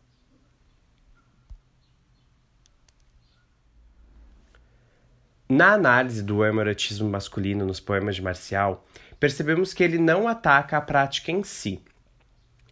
Na 5.53 5.73
análise 5.73 6.23
do 6.23 6.43
homoerotismo 6.43 7.09
masculino 7.09 7.65
nos 7.65 7.81
poemas 7.81 8.15
de 8.15 8.21
Marcial, 8.21 8.87
percebemos 9.19 9.73
que 9.73 9.83
ele 9.83 9.97
não 9.97 10.25
ataca 10.25 10.77
a 10.77 10.81
prática 10.81 11.29
em 11.29 11.43
si. 11.43 11.83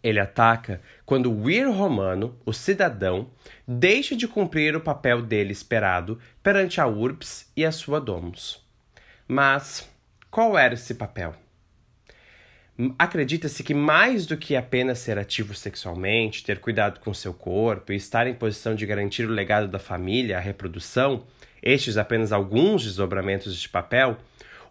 Ele 0.01 0.17
ataca 0.17 0.81
quando 1.05 1.29
o 1.29 1.49
ir 1.49 1.67
romano, 1.67 2.39
o 2.45 2.53
cidadão, 2.53 3.31
deixa 3.67 4.15
de 4.15 4.29
cumprir 4.29 4.77
o 4.77 4.79
papel 4.79 5.21
dele 5.21 5.51
esperado 5.51 6.21
perante 6.41 6.79
a 6.79 6.87
urbs 6.87 7.51
e 7.53 7.65
a 7.65 7.71
sua 7.73 7.99
domus. 7.99 8.65
Mas 9.27 9.91
qual 10.31 10.57
era 10.57 10.73
esse 10.73 10.95
papel? 10.95 11.35
Acredita-se 12.97 13.61
que 13.61 13.73
mais 13.73 14.25
do 14.25 14.37
que 14.37 14.55
apenas 14.55 14.99
ser 14.99 15.17
ativo 15.17 15.53
sexualmente, 15.53 16.45
ter 16.45 16.59
cuidado 16.59 17.01
com 17.01 17.13
seu 17.13 17.33
corpo 17.33 17.91
e 17.91 17.97
estar 17.97 18.25
em 18.25 18.33
posição 18.33 18.73
de 18.73 18.85
garantir 18.85 19.25
o 19.25 19.33
legado 19.33 19.67
da 19.67 19.79
família, 19.79 20.37
a 20.37 20.39
reprodução, 20.39 21.25
estes 21.61 21.97
apenas 21.97 22.31
alguns 22.31 22.83
desdobramentos 22.83 23.59
de 23.59 23.67
papel, 23.67 24.17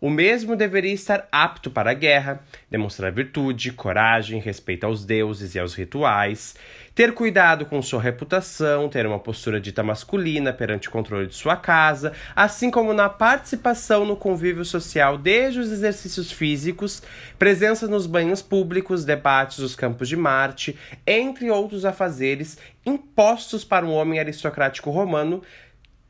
o 0.00 0.08
mesmo 0.10 0.54
deveria 0.54 0.92
estar 0.92 1.26
apto 1.32 1.70
para 1.70 1.90
a 1.90 1.94
guerra, 1.94 2.40
demonstrar 2.70 3.12
virtude, 3.12 3.72
coragem, 3.72 4.40
respeito 4.40 4.84
aos 4.84 5.04
deuses 5.04 5.54
e 5.54 5.58
aos 5.58 5.74
rituais, 5.74 6.54
ter 6.94 7.14
cuidado 7.14 7.64
com 7.64 7.80
sua 7.80 8.02
reputação, 8.02 8.88
ter 8.88 9.06
uma 9.06 9.18
postura 9.18 9.60
dita 9.60 9.82
masculina 9.82 10.52
perante 10.52 10.88
o 10.88 10.90
controle 10.90 11.26
de 11.26 11.34
sua 11.34 11.56
casa, 11.56 12.12
assim 12.34 12.70
como 12.70 12.92
na 12.92 13.08
participação 13.08 14.04
no 14.04 14.16
convívio 14.16 14.64
social 14.64 15.16
desde 15.16 15.60
os 15.60 15.70
exercícios 15.70 16.32
físicos, 16.32 17.02
presença 17.38 17.86
nos 17.86 18.06
banhos 18.06 18.42
públicos, 18.42 19.04
debates 19.04 19.58
dos 19.58 19.76
campos 19.76 20.08
de 20.08 20.16
Marte, 20.16 20.76
entre 21.06 21.50
outros 21.50 21.84
afazeres 21.84 22.58
impostos 22.84 23.64
para 23.64 23.86
um 23.86 23.92
homem 23.92 24.18
aristocrático 24.18 24.90
romano 24.90 25.42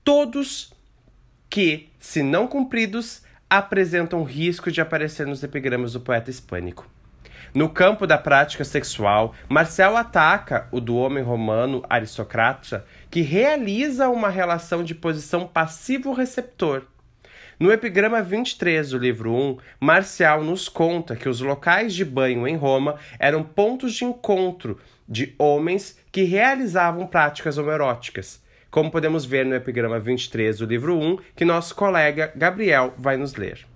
todos 0.09 0.73
que, 1.51 1.91
se 2.01 2.23
não 2.23 2.47
cumpridos, 2.47 3.21
apresentam 3.49 4.23
risco 4.23 4.71
de 4.71 4.81
aparecer 4.81 5.27
nos 5.27 5.43
epigramas 5.43 5.93
do 5.93 6.01
poeta 6.01 6.31
hispânico. 6.31 6.87
No 7.55 7.69
campo 7.71 8.07
da 8.07 8.19
prática 8.19 8.63
sexual, 8.63 9.35
Marcel 9.49 9.97
ataca 9.97 10.69
o 10.71 10.81
do 10.81 10.97
homem 10.97 11.23
romano 11.23 11.83
aristocrata 11.89 12.85
que 13.11 13.23
realiza 13.23 14.09
uma 14.09 14.29
relação 14.29 14.85
de 14.85 14.95
posição 14.95 15.47
passivo-receptor. 15.47 16.83
No 17.59 17.73
epigrama 17.73 18.23
23 18.23 18.91
do 18.91 18.99
livro 18.99 19.35
1, 19.35 19.59
Marcial 19.81 20.45
nos 20.45 20.69
conta 20.69 21.17
que 21.17 21.29
os 21.29 21.41
locais 21.41 21.95
de 21.95 22.05
banho 22.05 22.47
em 22.47 22.57
Roma 22.57 22.97
eram 23.19 23.43
pontos 23.43 23.95
de 23.95 24.05
encontro 24.05 24.79
de 25.09 25.35
homens 25.39 25.99
que 26.13 26.23
realizavam 26.23 27.07
práticas 27.07 27.57
homoeróticas 27.57 28.47
como 28.71 28.91
podemos 28.91 29.27
ver 29.27 29.47
no 29.47 29.55
epigrama 29.55 29.99
23 29.99 30.59
do 30.59 30.67
livro 30.67 30.99
1, 30.99 31.19
que 31.37 31.45
nosso 31.45 31.75
colega 31.75 32.33
Gabriel 32.35 32.95
vai 32.97 33.17
nos 33.17 33.35
ler. 33.37 33.68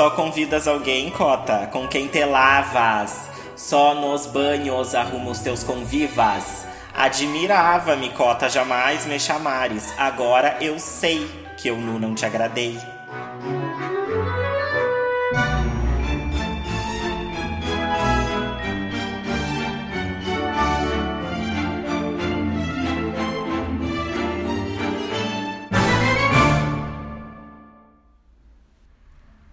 Só 0.00 0.08
convidas 0.08 0.66
alguém, 0.66 1.10
Cota, 1.10 1.68
com 1.70 1.86
quem 1.86 2.08
te 2.08 2.24
lavas. 2.24 3.28
Só 3.54 3.94
nos 3.94 4.24
banhos 4.24 4.94
arrumo 4.94 5.30
os 5.30 5.40
teus 5.40 5.62
convivas. 5.62 6.66
Admirava-me, 6.94 8.08
Cota, 8.08 8.48
jamais 8.48 9.04
me 9.04 9.20
chamares. 9.20 9.92
Agora 9.98 10.56
eu 10.58 10.78
sei 10.78 11.28
que 11.58 11.68
eu 11.68 11.76
não 11.76 12.14
te 12.14 12.24
agradei. 12.24 12.78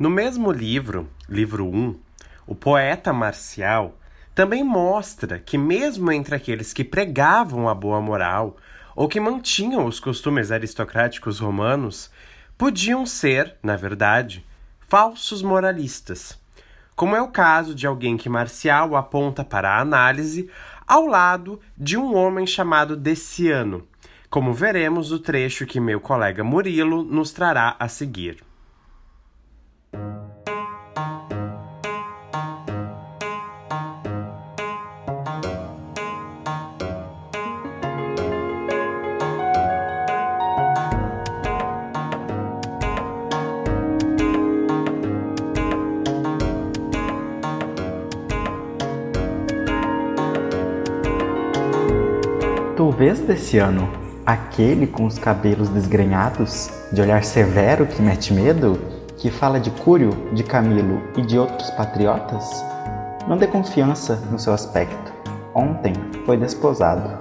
No 0.08 0.14
mesmo 0.14 0.54
livro, 0.54 1.10
livro 1.28 1.68
1, 1.68 2.00
o 2.48 2.56
poeta 2.56 3.12
Marcial 3.12 4.00
também 4.34 4.64
mostra 4.64 5.38
que, 5.38 5.58
mesmo 5.58 6.10
entre 6.14 6.34
aqueles 6.34 6.72
que 6.72 6.86
pregavam 6.86 7.68
a 7.68 7.76
boa 7.76 8.00
moral 8.00 8.56
ou 8.96 9.10
que 9.10 9.20
mantinham 9.20 9.86
os 9.86 10.00
costumes 10.00 10.50
aristocráticos 10.50 11.40
romanos, 11.40 12.10
podiam 12.58 13.06
ser, 13.06 13.58
na 13.62 13.76
verdade, 13.76 14.46
falsos 14.88 15.42
moralistas, 15.42 16.40
como 16.96 17.14
é 17.14 17.22
o 17.22 17.28
caso 17.28 17.76
de 17.76 17.86
alguém 17.86 18.16
que 18.16 18.30
Marcial 18.30 18.96
aponta 18.96 19.44
para 19.44 19.72
a 19.72 19.82
análise 19.82 20.50
ao 20.88 21.06
lado 21.06 21.60
de 21.78 21.98
um 21.98 22.16
homem 22.16 22.48
chamado 22.48 22.96
Deciano, 22.96 23.86
como 24.30 24.54
veremos 24.54 25.12
no 25.12 25.20
trecho 25.20 25.66
que 25.66 25.82
meu 25.82 26.00
colega 26.00 26.46
Murilo 26.46 27.04
nos 27.04 27.34
trará 27.34 27.76
a 27.78 27.90
seguir. 27.90 28.47
Vês 52.98 53.20
desse 53.20 53.60
ano 53.60 53.88
aquele 54.26 54.88
com 54.88 55.06
os 55.06 55.20
cabelos 55.20 55.70
desgrenhados, 55.70 56.68
de 56.92 57.00
olhar 57.00 57.24
severo 57.24 57.86
que 57.86 58.02
mete 58.02 58.34
medo, 58.34 58.97
que 59.18 59.32
fala 59.32 59.60
de 59.60 59.72
Cúrio, 59.72 60.12
de 60.34 60.44
Camilo 60.44 61.02
e 61.18 61.22
de 61.22 61.40
outros 61.40 61.70
patriotas? 61.72 62.64
Não 63.28 63.36
dê 63.36 63.48
confiança 63.48 64.16
no 64.32 64.38
seu 64.38 64.54
aspecto. 64.54 65.12
Ontem 65.54 65.94
foi 66.26 66.38
desposado. 66.38 67.17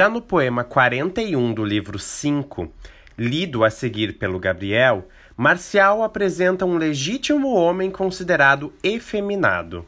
Já 0.00 0.08
no 0.08 0.22
poema 0.22 0.64
41 0.64 1.52
do 1.52 1.62
livro 1.62 1.98
5, 1.98 2.72
lido 3.18 3.62
a 3.62 3.68
seguir 3.68 4.16
pelo 4.16 4.38
Gabriel, 4.38 5.06
Marcial 5.36 6.02
apresenta 6.02 6.64
um 6.64 6.78
legítimo 6.78 7.52
homem 7.52 7.90
considerado 7.90 8.72
efeminado. 8.82 9.84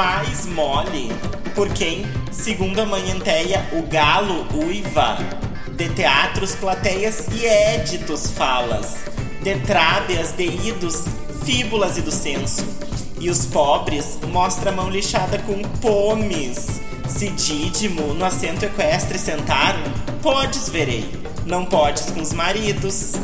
Mais 0.00 0.46
mole, 0.46 1.12
por 1.54 1.68
quem, 1.74 2.06
segundo 2.32 2.80
a 2.80 2.86
manhenteia, 2.86 3.68
o 3.74 3.82
galo 3.82 4.46
uiva, 4.54 5.18
de 5.76 5.90
teatros, 5.90 6.54
plateias 6.54 7.26
e 7.30 7.44
éditos 7.44 8.30
falas, 8.30 9.04
de 9.42 9.56
trábeas, 9.56 10.32
de 10.32 10.44
idos, 10.44 11.04
fíbulas 11.44 11.98
e 11.98 12.00
do 12.00 12.10
senso. 12.10 12.64
E 13.20 13.28
os 13.28 13.44
pobres 13.44 14.18
mostra 14.32 14.70
a 14.70 14.72
mão 14.72 14.88
lixada 14.88 15.38
com 15.40 15.60
pomes. 15.82 16.80
Se 17.06 17.28
Dídimo 17.28 18.14
no 18.14 18.24
assento 18.24 18.62
equestre 18.62 19.18
sentar, 19.18 19.76
podes 20.22 20.70
verei, 20.70 21.12
não 21.44 21.66
podes 21.66 22.04
com 22.10 22.22
os 22.22 22.32
maridos. 22.32 23.16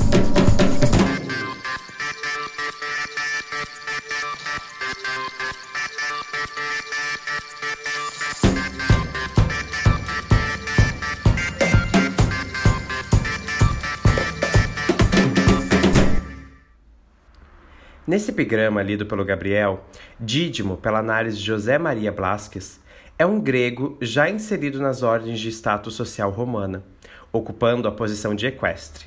Nesse 18.06 18.30
epigrama 18.30 18.84
lido 18.84 19.04
pelo 19.04 19.24
Gabriel, 19.24 19.84
Dídimo, 20.20 20.76
pela 20.76 21.00
análise 21.00 21.38
de 21.38 21.42
José 21.42 21.76
Maria 21.76 22.12
Blasques, 22.12 22.80
é 23.18 23.26
um 23.26 23.40
grego 23.40 23.98
já 24.00 24.30
inserido 24.30 24.78
nas 24.78 25.02
ordens 25.02 25.40
de 25.40 25.48
status 25.48 25.94
social 25.94 26.30
romana, 26.30 26.84
ocupando 27.32 27.88
a 27.88 27.92
posição 27.92 28.32
de 28.32 28.46
equestre. 28.46 29.06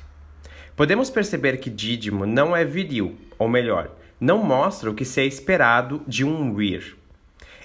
Podemos 0.76 1.08
perceber 1.08 1.56
que 1.56 1.70
Dídimo 1.70 2.26
não 2.26 2.54
é 2.54 2.62
viril, 2.62 3.16
ou 3.38 3.48
melhor, 3.48 3.90
não 4.20 4.44
mostra 4.44 4.90
o 4.90 4.94
que 4.94 5.06
se 5.06 5.22
é 5.22 5.24
esperado 5.24 6.02
de 6.06 6.22
um 6.22 6.54
vir. 6.54 6.99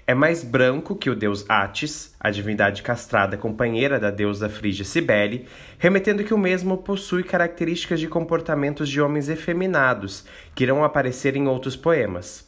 É 0.07 0.13
mais 0.13 0.43
branco 0.43 0.95
que 0.95 1.09
o 1.09 1.15
deus 1.15 1.43
Atis, 1.49 2.13
a 2.19 2.29
divindade 2.29 2.83
castrada 2.83 3.35
companheira 3.37 3.99
da 3.99 4.11
deusa 4.11 4.47
frígia 4.47 4.85
Cibele, 4.85 5.47
remetendo 5.79 6.23
que 6.23 6.33
o 6.33 6.37
mesmo 6.37 6.77
possui 6.77 7.23
características 7.23 7.99
de 7.99 8.07
comportamentos 8.07 8.87
de 8.87 9.01
homens 9.01 9.29
efeminados, 9.29 10.23
que 10.53 10.63
irão 10.63 10.83
aparecer 10.83 11.35
em 11.35 11.47
outros 11.47 11.75
poemas. 11.75 12.47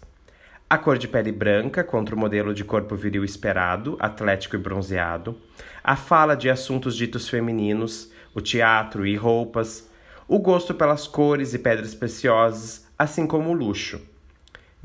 A 0.70 0.78
cor 0.78 1.00
de 1.00 1.08
pele 1.08 1.32
branca 1.32 1.84
contra 1.84 2.14
o 2.14 2.20
modelo 2.20 2.54
de 2.54 2.64
corpo 2.64 2.96
viril 2.96 3.26
esperado, 3.26 3.98
atlético 4.00 4.56
e 4.56 4.60
bronzeado, 4.60 5.36
a 5.84 5.96
fala 5.96 6.36
de 6.36 6.52
assuntos 6.52 6.96
ditos 6.96 7.28
femininos, 7.28 8.12
o 8.36 8.42
teatro 8.42 9.04
e 9.04 9.16
roupas, 9.16 9.90
o 10.28 10.38
gosto 10.38 10.76
pelas 10.76 11.08
cores 11.08 11.56
e 11.56 11.60
pedras 11.60 11.96
preciosas, 11.96 12.86
assim 13.00 13.26
como 13.26 13.50
o 13.50 13.54
luxo. 13.54 14.00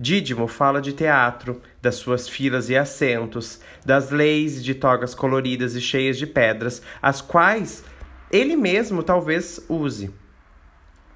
Dídimo 0.02 0.48
fala 0.48 0.82
de 0.82 0.92
teatro, 0.92 1.62
das 1.80 1.94
suas 1.94 2.28
filas 2.28 2.68
e 2.68 2.76
assentos, 2.76 3.60
das 3.86 4.10
leis 4.10 4.60
de 4.60 4.74
togas 4.74 5.14
coloridas 5.14 5.76
e 5.76 5.80
cheias 5.80 6.18
de 6.18 6.26
pedras, 6.26 6.82
as 7.00 7.20
quais 7.20 7.84
ele 8.28 8.56
mesmo 8.56 9.04
talvez 9.04 9.64
use. 9.68 10.12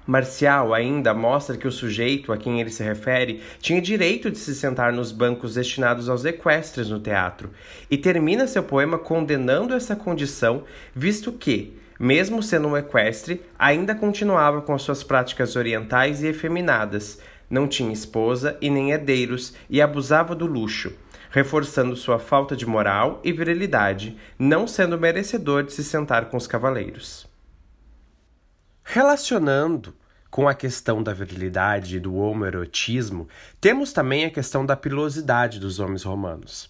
Marcial 0.05 0.73
ainda 0.73 1.13
mostra 1.13 1.57
que 1.57 1.67
o 1.67 1.71
sujeito 1.71 2.31
a 2.31 2.37
quem 2.37 2.61
ele 2.61 2.69
se 2.69 2.81
refere 2.81 3.43
tinha 3.59 3.81
direito 3.81 4.31
de 4.31 4.37
se 4.37 4.55
sentar 4.55 4.93
nos 4.93 5.11
bancos 5.11 5.55
destinados 5.55 6.07
aos 6.07 6.23
equestres 6.23 6.89
no 6.89 7.01
teatro, 7.01 7.51
e 7.91 7.97
termina 7.97 8.47
seu 8.47 8.63
poema 8.63 8.97
condenando 8.97 9.73
essa 9.73 9.97
condição, 9.97 10.63
visto 10.95 11.33
que, 11.33 11.77
mesmo 11.99 12.41
sendo 12.41 12.69
um 12.69 12.77
equestre, 12.77 13.41
ainda 13.59 13.93
continuava 13.93 14.61
com 14.61 14.79
suas 14.79 15.03
práticas 15.03 15.57
orientais 15.57 16.23
e 16.23 16.27
efeminadas, 16.27 17.19
não 17.49 17.67
tinha 17.67 17.93
esposa 17.93 18.57
e 18.61 18.69
nem 18.69 18.91
herdeiros 18.91 19.53
e 19.69 19.81
abusava 19.81 20.35
do 20.35 20.45
luxo, 20.45 20.93
reforçando 21.29 21.95
sua 21.95 22.19
falta 22.19 22.55
de 22.55 22.65
moral 22.65 23.21
e 23.23 23.31
virilidade, 23.31 24.17
não 24.37 24.67
sendo 24.67 24.97
merecedor 24.97 25.63
de 25.63 25.73
se 25.73 25.83
sentar 25.83 26.29
com 26.29 26.37
os 26.37 26.47
cavaleiros. 26.47 27.27
Relacionando 28.83 29.93
com 30.29 30.47
a 30.47 30.53
questão 30.53 31.01
da 31.01 31.13
virilidade 31.13 31.97
e 31.97 31.99
do 31.99 32.15
homoerotismo, 32.15 33.27
temos 33.59 33.91
também 33.91 34.25
a 34.25 34.29
questão 34.29 34.65
da 34.65 34.75
pilosidade 34.75 35.59
dos 35.59 35.79
homens 35.79 36.03
romanos. 36.03 36.69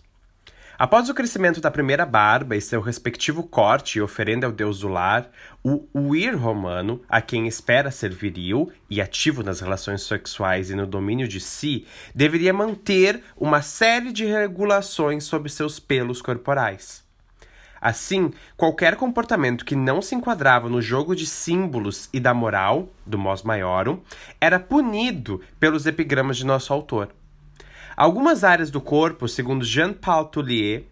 Após 0.79 1.09
o 1.09 1.13
crescimento 1.15 1.59
da 1.59 1.71
primeira 1.71 2.05
barba 2.05 2.55
e 2.55 2.61
seu 2.61 2.79
respectivo 2.81 3.41
corte 3.41 3.97
e 3.97 4.01
oferenda 4.01 4.45
ao 4.45 4.51
deus 4.51 4.81
do 4.81 4.87
lar, 4.87 5.31
o 5.63 5.87
Uir 5.91 6.37
romano, 6.37 7.01
a 7.09 7.19
quem 7.19 7.47
espera 7.47 7.89
ser 7.89 8.13
viril 8.13 8.71
e 8.87 9.01
ativo 9.01 9.41
nas 9.41 9.59
relações 9.59 10.03
sexuais 10.03 10.69
e 10.69 10.75
no 10.75 10.85
domínio 10.85 11.27
de 11.27 11.39
si, 11.39 11.87
deveria 12.13 12.53
manter 12.53 13.23
uma 13.35 13.63
série 13.63 14.11
de 14.11 14.23
regulações 14.25 15.23
sobre 15.23 15.49
seus 15.49 15.79
pelos 15.79 16.21
corporais. 16.21 17.03
Assim, 17.81 18.31
qualquer 18.55 18.97
comportamento 18.97 19.65
que 19.65 19.75
não 19.75 19.99
se 19.99 20.13
enquadrava 20.13 20.69
no 20.69 20.79
jogo 20.79 21.15
de 21.15 21.25
símbolos 21.25 22.07
e 22.13 22.19
da 22.19 22.35
moral, 22.35 22.87
do 23.03 23.17
mos 23.17 23.41
maiorum, 23.41 23.99
era 24.39 24.59
punido 24.59 25.41
pelos 25.59 25.87
epigramas 25.87 26.37
de 26.37 26.45
nosso 26.45 26.71
autor. 26.71 27.09
Algumas 27.97 28.43
áreas 28.43 28.69
do 28.69 28.79
corpo, 28.79 29.27
segundo 29.27 29.65
Jean-Paul 29.65 30.25
Toulier, 30.25 30.83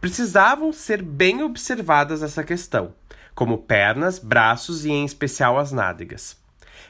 precisavam 0.00 0.72
ser 0.72 1.00
bem 1.00 1.40
observadas 1.40 2.20
nessa 2.20 2.42
questão, 2.42 2.92
como 3.32 3.58
pernas, 3.58 4.18
braços 4.18 4.84
e, 4.84 4.90
em 4.90 5.04
especial, 5.04 5.56
as 5.56 5.70
nádegas. 5.70 6.36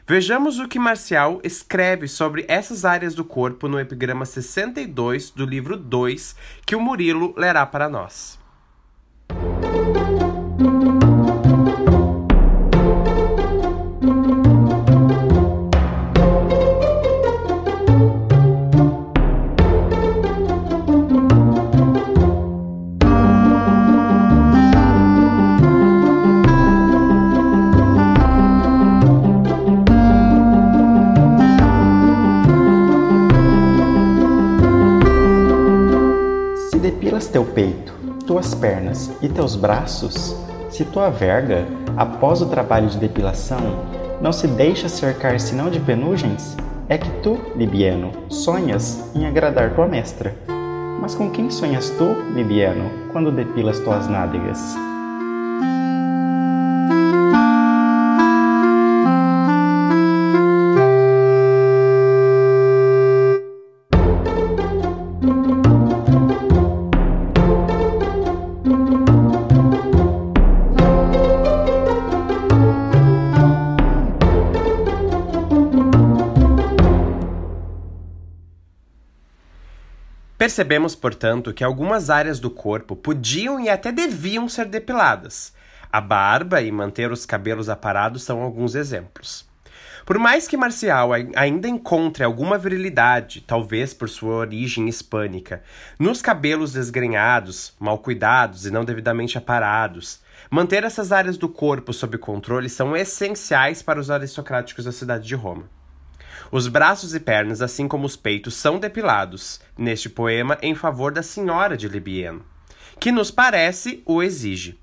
Vejamos 0.06 0.58
o 0.58 0.66
que 0.66 0.78
Marcial 0.78 1.38
escreve 1.44 2.08
sobre 2.08 2.46
essas 2.48 2.86
áreas 2.86 3.14
do 3.14 3.26
corpo 3.26 3.68
no 3.68 3.78
epigrama 3.78 4.24
62 4.24 5.32
do 5.32 5.44
livro 5.44 5.76
2, 5.76 6.34
que 6.64 6.74
o 6.74 6.80
Murilo 6.80 7.34
lerá 7.36 7.66
para 7.66 7.90
nós. 7.90 8.38
Pernas 38.88 39.10
e 39.22 39.28
teus 39.28 39.54
braços, 39.54 40.34
se 40.70 40.84
tua 40.84 41.10
verga, 41.10 41.66
após 41.96 42.40
o 42.40 42.46
trabalho 42.46 42.88
de 42.88 42.98
depilação, 42.98 43.58
não 44.20 44.32
se 44.32 44.46
deixa 44.46 44.88
cercar 44.88 45.38
senão 45.38 45.70
de 45.70 45.80
penugens, 45.80 46.56
é 46.88 46.96
que 46.96 47.10
tu, 47.22 47.38
Libiano, 47.54 48.10
sonhas 48.28 49.10
em 49.14 49.26
agradar 49.26 49.74
tua 49.74 49.86
mestra. 49.86 50.34
Mas 51.00 51.14
com 51.14 51.30
quem 51.30 51.50
sonhas 51.50 51.90
tu, 51.90 52.16
Libiano, 52.34 52.90
quando 53.12 53.30
depilas 53.30 53.78
tuas 53.80 54.08
nádegas? 54.08 54.87
Percebemos, 80.48 80.94
portanto, 80.94 81.52
que 81.52 81.62
algumas 81.62 82.08
áreas 82.08 82.40
do 82.40 82.50
corpo 82.50 82.96
podiam 82.96 83.60
e 83.60 83.68
até 83.68 83.92
deviam 83.92 84.48
ser 84.48 84.64
depiladas. 84.64 85.52
A 85.92 86.00
barba 86.00 86.62
e 86.62 86.72
manter 86.72 87.12
os 87.12 87.26
cabelos 87.26 87.68
aparados 87.68 88.22
são 88.22 88.40
alguns 88.40 88.74
exemplos. 88.74 89.46
Por 90.06 90.18
mais 90.18 90.48
que 90.48 90.56
Marcial 90.56 91.10
ainda 91.36 91.68
encontre 91.68 92.24
alguma 92.24 92.56
virilidade, 92.56 93.42
talvez 93.42 93.92
por 93.92 94.08
sua 94.08 94.36
origem 94.36 94.88
hispânica, 94.88 95.62
nos 95.98 96.22
cabelos 96.22 96.72
desgrenhados, 96.72 97.74
mal 97.78 97.98
cuidados 97.98 98.64
e 98.64 98.70
não 98.70 98.86
devidamente 98.86 99.36
aparados, 99.36 100.22
manter 100.50 100.82
essas 100.82 101.12
áreas 101.12 101.36
do 101.36 101.50
corpo 101.50 101.92
sob 101.92 102.16
controle 102.16 102.70
são 102.70 102.96
essenciais 102.96 103.82
para 103.82 104.00
os 104.00 104.10
aristocráticos 104.10 104.86
da 104.86 104.92
cidade 104.92 105.28
de 105.28 105.34
Roma. 105.34 105.68
Os 106.50 106.66
braços 106.66 107.14
e 107.14 107.20
pernas, 107.20 107.60
assim 107.60 107.86
como 107.86 108.06
os 108.06 108.16
peitos, 108.16 108.54
são 108.54 108.78
depilados, 108.78 109.60
neste 109.76 110.08
poema 110.08 110.56
em 110.62 110.74
favor 110.74 111.12
da 111.12 111.22
senhora 111.22 111.76
de 111.76 111.88
Libieno, 111.88 112.44
que 112.98 113.12
nos 113.12 113.30
parece 113.30 114.02
o 114.06 114.22
exige. 114.22 114.78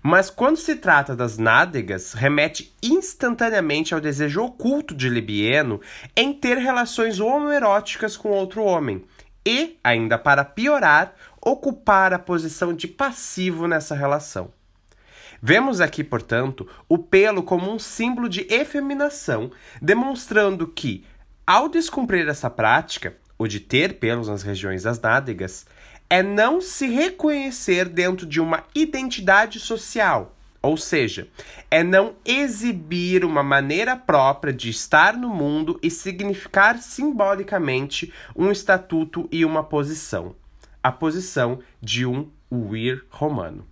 Mas 0.00 0.30
quando 0.30 0.56
se 0.56 0.76
trata 0.76 1.16
das 1.16 1.36
nádegas, 1.36 2.12
remete 2.12 2.72
instantaneamente 2.80 3.94
ao 3.94 4.00
desejo 4.00 4.44
oculto 4.44 4.94
de 4.94 5.08
Libieno 5.08 5.80
em 6.16 6.32
ter 6.32 6.56
relações 6.56 7.18
homoeróticas 7.18 8.16
com 8.16 8.28
outro 8.28 8.62
homem, 8.62 9.04
e, 9.44 9.78
ainda 9.82 10.18
para 10.18 10.44
piorar, 10.44 11.14
ocupar 11.40 12.12
a 12.12 12.18
posição 12.18 12.74
de 12.74 12.86
passivo 12.86 13.66
nessa 13.66 13.94
relação. 13.94 14.52
Vemos 15.40 15.80
aqui, 15.80 16.02
portanto, 16.02 16.68
o 16.88 16.98
pelo 16.98 17.42
como 17.42 17.72
um 17.72 17.78
símbolo 17.78 18.28
de 18.28 18.46
efeminação, 18.52 19.50
demonstrando 19.80 20.66
que, 20.66 21.04
ao 21.46 21.68
descumprir 21.68 22.28
essa 22.28 22.50
prática, 22.50 23.16
o 23.38 23.46
de 23.46 23.60
ter 23.60 23.94
pelos 23.94 24.28
nas 24.28 24.42
regiões 24.42 24.82
das 24.82 25.00
nádegas, 25.00 25.64
é 26.10 26.22
não 26.22 26.60
se 26.60 26.88
reconhecer 26.88 27.88
dentro 27.88 28.26
de 28.26 28.40
uma 28.40 28.64
identidade 28.74 29.60
social, 29.60 30.34
ou 30.60 30.76
seja, 30.76 31.28
é 31.70 31.84
não 31.84 32.14
exibir 32.24 33.24
uma 33.24 33.42
maneira 33.42 33.96
própria 33.96 34.52
de 34.52 34.70
estar 34.70 35.16
no 35.16 35.28
mundo 35.28 35.78
e 35.82 35.90
significar 35.90 36.78
simbolicamente 36.78 38.12
um 38.34 38.50
estatuto 38.50 39.28
e 39.30 39.44
uma 39.44 39.62
posição, 39.62 40.34
a 40.82 40.90
posição 40.90 41.60
de 41.80 42.04
um 42.04 42.28
vir 42.50 43.04
romano. 43.10 43.64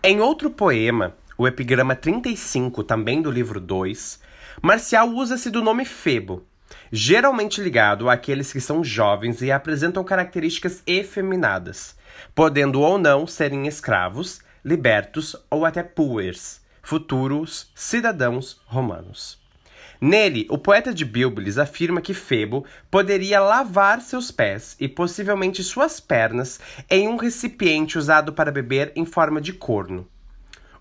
Em 0.00 0.20
outro 0.20 0.48
poema, 0.48 1.16
o 1.36 1.48
epigrama 1.48 1.96
35, 1.96 2.84
também 2.84 3.20
do 3.20 3.32
livro 3.32 3.60
2, 3.60 4.20
Marcial 4.62 5.08
usa-se 5.08 5.50
do 5.50 5.60
nome 5.60 5.84
Febo, 5.84 6.46
geralmente 6.92 7.60
ligado 7.60 8.08
àqueles 8.08 8.52
que 8.52 8.60
são 8.60 8.84
jovens 8.84 9.42
e 9.42 9.50
apresentam 9.50 10.04
características 10.04 10.84
efeminadas, 10.86 11.96
podendo 12.32 12.80
ou 12.80 12.96
não 12.96 13.26
serem 13.26 13.66
escravos, 13.66 14.40
libertos 14.64 15.34
ou 15.50 15.64
até 15.64 15.82
puers, 15.82 16.60
futuros 16.80 17.72
cidadãos 17.74 18.60
romanos. 18.66 19.40
Nele, 20.00 20.46
o 20.48 20.56
poeta 20.56 20.94
de 20.94 21.04
Bíblis 21.04 21.58
afirma 21.58 22.00
que 22.00 22.14
Febo 22.14 22.64
poderia 22.88 23.40
lavar 23.40 24.00
seus 24.00 24.30
pés 24.30 24.76
e 24.78 24.86
possivelmente 24.86 25.64
suas 25.64 25.98
pernas 25.98 26.60
em 26.88 27.08
um 27.08 27.16
recipiente 27.16 27.98
usado 27.98 28.32
para 28.32 28.52
beber 28.52 28.92
em 28.94 29.04
forma 29.04 29.40
de 29.40 29.52
corno. 29.52 30.06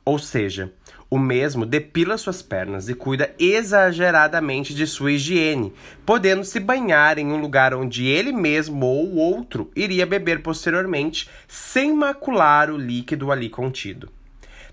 Ou 0.05 0.19
seja, 0.19 0.71
o 1.09 1.17
mesmo 1.17 1.65
depila 1.65 2.17
suas 2.17 2.41
pernas 2.41 2.89
e 2.89 2.93
cuida 2.93 3.33
exageradamente 3.39 4.75
de 4.75 4.85
sua 4.85 5.13
higiene, 5.13 5.73
podendo 6.05 6.43
se 6.43 6.59
banhar 6.59 7.17
em 7.17 7.27
um 7.27 7.41
lugar 7.41 7.73
onde 7.73 8.05
ele 8.05 8.31
mesmo 8.31 8.85
ou 8.85 9.15
outro 9.15 9.71
iria 9.75 10.05
beber 10.05 10.43
posteriormente, 10.43 11.29
sem 11.47 11.91
macular 11.91 12.69
o 12.69 12.77
líquido 12.77 13.31
ali 13.31 13.49
contido. 13.49 14.09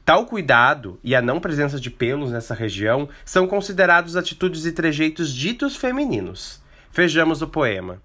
Tal 0.05 0.27
cuidado 0.27 1.01
e 1.03 1.15
a 1.15 1.23
não 1.23 1.41
presença 1.41 1.81
de 1.81 1.91
pelos 1.91 2.31
nessa 2.31 2.53
região 2.53 3.09
são 3.25 3.47
considerados 3.47 4.17
atitudes 4.17 4.67
e 4.67 4.73
trejeitos 4.73 5.33
ditos 5.33 5.77
femininos. 5.77 6.61
Vejamos 6.93 7.41
o 7.41 7.49
poema. 7.49 8.03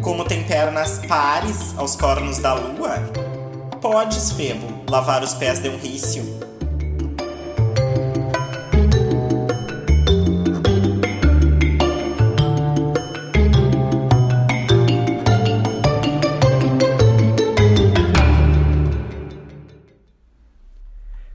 Como 0.00 0.24
tem 0.24 0.44
pernas 0.44 1.04
pares 1.08 1.76
aos 1.76 1.96
cornos 1.96 2.38
da 2.38 2.54
lua, 2.54 3.00
podes, 3.82 4.30
Febo, 4.30 4.73
lavar 4.94 5.24
os 5.24 5.34
pés 5.34 5.58
de 5.58 5.68
um 5.68 5.76
rício. 5.76 6.22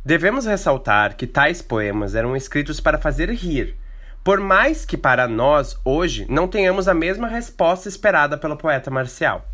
Devemos 0.05 0.45
ressaltar 0.45 1.17
que 1.17 1.27
tais 1.27 1.61
poemas 1.61 2.15
eram 2.15 2.37
escritos 2.37 2.79
para 2.79 2.97
fazer 2.97 3.29
rir, 3.29 3.75
por 4.23 4.39
mais 4.39 4.85
que 4.85 4.95
para 4.95 5.27
nós, 5.27 5.77
hoje, 5.83 6.25
não 6.29 6.47
tenhamos 6.47 6.87
a 6.87 6.93
mesma 6.93 7.27
resposta 7.27 7.89
esperada 7.89 8.37
pelo 8.37 8.55
poeta 8.55 8.89
marcial. 8.89 9.45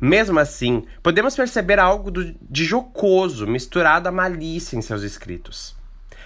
Mesmo 0.00 0.38
assim, 0.38 0.84
podemos 1.02 1.36
perceber 1.36 1.78
algo 1.78 2.10
de 2.10 2.64
jocoso 2.64 3.46
misturado 3.46 4.08
à 4.08 4.12
malícia 4.12 4.76
em 4.76 4.82
seus 4.82 5.02
escritos. 5.02 5.76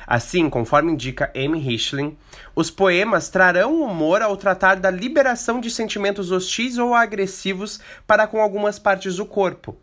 Assim, 0.07 0.49
conforme 0.49 0.93
indica 0.93 1.31
Amy 1.37 1.59
Hichling, 1.59 2.17
os 2.57 2.71
poemas 2.71 3.29
trarão 3.29 3.83
humor 3.83 4.23
ao 4.23 4.39
tratar 4.39 4.77
da 4.77 4.91
liberação 4.91 5.61
de 5.61 5.71
sentimentos 5.71 6.33
hostis 6.33 6.79
ou 6.79 6.95
agressivos 6.95 7.79
para 8.07 8.27
com 8.27 8.41
algumas 8.41 8.79
partes 8.79 9.17
do 9.17 9.27
corpo, 9.27 9.77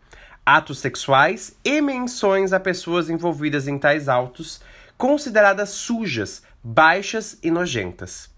atos 0.44 0.80
sexuais 0.80 1.56
e 1.64 1.80
menções 1.80 2.52
a 2.52 2.58
pessoas 2.58 3.08
envolvidas 3.08 3.68
em 3.68 3.78
tais 3.78 4.08
autos, 4.08 4.60
consideradas 4.98 5.68
sujas, 5.68 6.42
baixas 6.60 7.38
e 7.40 7.48
nojentas. 7.48 8.28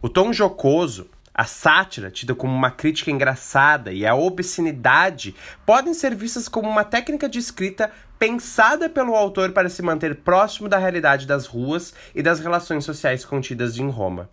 O 0.00 0.08
tom 0.08 0.32
jocoso 0.32 1.10
a 1.36 1.44
sátira, 1.44 2.10
tida 2.10 2.34
como 2.34 2.54
uma 2.54 2.70
crítica 2.70 3.10
engraçada, 3.10 3.92
e 3.92 4.06
a 4.06 4.14
obscenidade 4.14 5.34
podem 5.66 5.92
ser 5.92 6.14
vistas 6.14 6.48
como 6.48 6.66
uma 6.66 6.82
técnica 6.82 7.28
de 7.28 7.38
escrita 7.38 7.92
pensada 8.18 8.88
pelo 8.88 9.14
autor 9.14 9.52
para 9.52 9.68
se 9.68 9.82
manter 9.82 10.16
próximo 10.16 10.66
da 10.66 10.78
realidade 10.78 11.26
das 11.26 11.44
ruas 11.44 11.92
e 12.14 12.22
das 12.22 12.40
relações 12.40 12.86
sociais 12.86 13.22
contidas 13.22 13.76
em 13.76 13.90
Roma. 13.90 14.30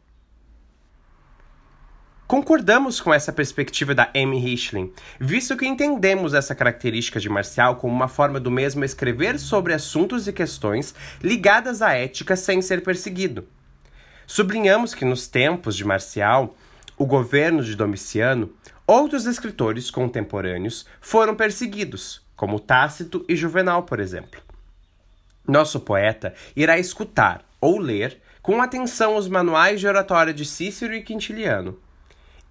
Concordamos 2.25 3.01
com 3.01 3.13
essa 3.13 3.33
perspectiva 3.33 3.93
da 3.93 4.09
Amy 4.15 4.53
Hichling, 4.53 4.93
visto 5.19 5.57
que 5.57 5.67
entendemos 5.67 6.33
essa 6.33 6.55
característica 6.55 7.19
de 7.19 7.27
Marcial 7.27 7.75
como 7.75 7.93
uma 7.93 8.07
forma 8.07 8.39
do 8.39 8.49
mesmo 8.49 8.85
escrever 8.85 9.37
sobre 9.37 9.73
assuntos 9.73 10.25
e 10.25 10.31
questões 10.31 10.95
ligadas 11.21 11.81
à 11.81 11.91
ética 11.93 12.37
sem 12.37 12.61
ser 12.61 12.81
perseguido. 12.81 13.45
Sublinhamos 14.25 14.95
que 14.95 15.03
nos 15.03 15.27
tempos 15.27 15.75
de 15.75 15.83
Marcial, 15.83 16.55
o 17.03 17.05
governo 17.05 17.61
de 17.61 17.75
Domiciano, 17.75 18.53
outros 18.87 19.25
escritores 19.25 19.91
contemporâneos 19.91 20.85
foram 21.01 21.35
perseguidos, 21.35 22.25
como 22.33 22.61
Tácito 22.61 23.25
e 23.27 23.35
Juvenal, 23.35 23.83
por 23.83 23.99
exemplo. 23.99 24.41
Nosso 25.45 25.81
poeta 25.81 26.33
irá 26.55 26.79
escutar 26.79 27.43
ou 27.59 27.77
ler 27.77 28.21
com 28.41 28.61
atenção 28.61 29.17
os 29.17 29.27
manuais 29.27 29.81
de 29.81 29.87
oratória 29.87 30.33
de 30.33 30.45
Cícero 30.45 30.93
e 30.93 31.01
Quintiliano 31.01 31.77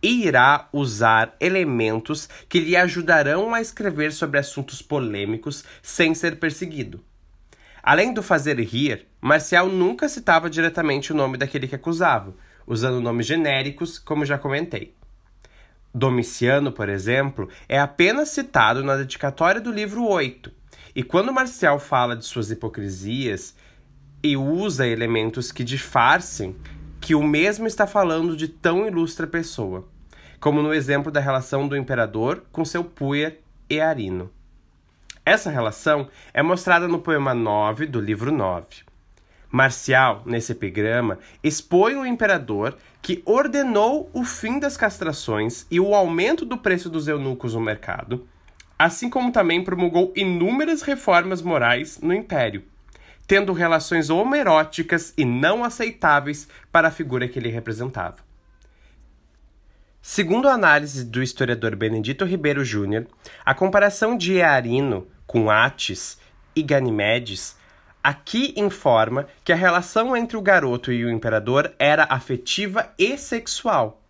e 0.02 0.26
irá 0.26 0.68
usar 0.70 1.34
elementos 1.40 2.28
que 2.46 2.60
lhe 2.60 2.76
ajudarão 2.76 3.54
a 3.54 3.60
escrever 3.62 4.12
sobre 4.12 4.38
assuntos 4.38 4.82
polêmicos 4.82 5.64
sem 5.80 6.14
ser 6.14 6.38
perseguido. 6.38 7.02
Além 7.82 8.12
do 8.12 8.22
fazer 8.22 8.60
rir, 8.60 9.06
Marcial 9.18 9.70
nunca 9.70 10.10
citava 10.10 10.50
diretamente 10.50 11.10
o 11.10 11.16
nome 11.16 11.38
daquele 11.38 11.66
que 11.66 11.74
acusava, 11.74 12.34
usando 12.72 13.00
nomes 13.00 13.26
genéricos, 13.26 13.98
como 13.98 14.24
já 14.24 14.38
comentei. 14.38 14.94
Domiciano, 15.94 16.72
por 16.72 16.88
exemplo, 16.88 17.48
é 17.68 17.78
apenas 17.78 18.30
citado 18.30 18.82
na 18.82 18.96
dedicatória 18.96 19.60
do 19.60 19.70
livro 19.70 20.06
8, 20.06 20.50
e 20.94 21.02
quando 21.02 21.32
Marcial 21.32 21.78
fala 21.78 22.16
de 22.16 22.24
suas 22.24 22.50
hipocrisias 22.50 23.54
e 24.22 24.36
usa 24.36 24.86
elementos 24.86 25.52
que 25.52 25.64
disfarcem 25.64 26.56
que 27.00 27.14
o 27.14 27.22
mesmo 27.22 27.66
está 27.66 27.86
falando 27.86 28.36
de 28.36 28.48
tão 28.48 28.86
ilustre 28.86 29.26
pessoa, 29.26 29.86
como 30.40 30.62
no 30.62 30.72
exemplo 30.72 31.10
da 31.10 31.20
relação 31.20 31.68
do 31.68 31.76
imperador 31.76 32.44
com 32.52 32.64
seu 32.64 32.84
puer 32.84 33.40
Earino. 33.68 34.30
Essa 35.24 35.50
relação 35.50 36.08
é 36.32 36.42
mostrada 36.42 36.88
no 36.88 37.00
poema 37.00 37.34
9 37.34 37.86
do 37.86 38.00
livro 38.00 38.32
9. 38.32 38.91
Marcial, 39.52 40.22
nesse 40.24 40.52
epigrama, 40.52 41.18
expõe 41.44 41.94
o 41.94 42.06
imperador 42.06 42.74
que 43.02 43.22
ordenou 43.26 44.08
o 44.14 44.24
fim 44.24 44.58
das 44.58 44.78
castrações 44.78 45.66
e 45.70 45.78
o 45.78 45.94
aumento 45.94 46.46
do 46.46 46.56
preço 46.56 46.88
dos 46.88 47.06
eunucos 47.06 47.52
no 47.52 47.60
mercado, 47.60 48.26
assim 48.78 49.10
como 49.10 49.30
também 49.30 49.62
promulgou 49.62 50.10
inúmeras 50.16 50.80
reformas 50.80 51.42
morais 51.42 52.00
no 52.00 52.14
império, 52.14 52.64
tendo 53.26 53.52
relações 53.52 54.08
homeróticas 54.08 55.12
e 55.18 55.24
não 55.26 55.62
aceitáveis 55.62 56.48
para 56.72 56.88
a 56.88 56.92
figura 56.92 57.28
que 57.28 57.38
ele 57.38 57.50
representava. 57.50 58.16
Segundo 60.00 60.48
a 60.48 60.54
análise 60.54 61.04
do 61.04 61.22
historiador 61.22 61.76
Benedito 61.76 62.24
Ribeiro 62.24 62.64
Júnior, 62.64 63.06
a 63.44 63.54
comparação 63.54 64.16
de 64.16 64.36
Earino 64.36 65.06
com 65.26 65.50
Atis 65.50 66.18
e 66.56 66.62
Ganimedes 66.62 67.60
aqui 68.02 68.52
informa 68.56 69.28
que 69.44 69.52
a 69.52 69.56
relação 69.56 70.16
entre 70.16 70.36
o 70.36 70.42
garoto 70.42 70.90
e 70.92 71.04
o 71.04 71.10
imperador 71.10 71.72
era 71.78 72.06
afetiva 72.08 72.92
e 72.98 73.16
sexual. 73.16 74.00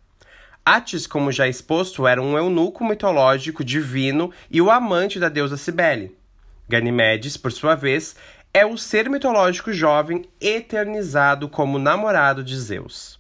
Atis, 0.65 1.07
como 1.07 1.33
já 1.33 1.49
exposto, 1.49 2.07
era 2.07 2.23
um 2.23 2.37
eunuco 2.37 2.85
mitológico 2.85 3.65
divino 3.65 4.33
e 4.51 4.63
o 4.63 4.71
amante 4.71 5.19
da 5.19 5.29
deusa 5.29 5.57
Cibele. 5.57 6.17
Ganimedes, 6.69 7.37
por 7.37 7.51
sua 7.51 7.75
vez, 7.75 8.15
é 8.55 8.65
o 8.65 8.79
ser 8.79 9.11
mitológico 9.11 9.73
jovem 9.73 10.25
eternizado 10.41 11.49
como 11.49 11.79
namorado 11.79 12.45
de 12.45 12.57
Zeus. 12.57 13.19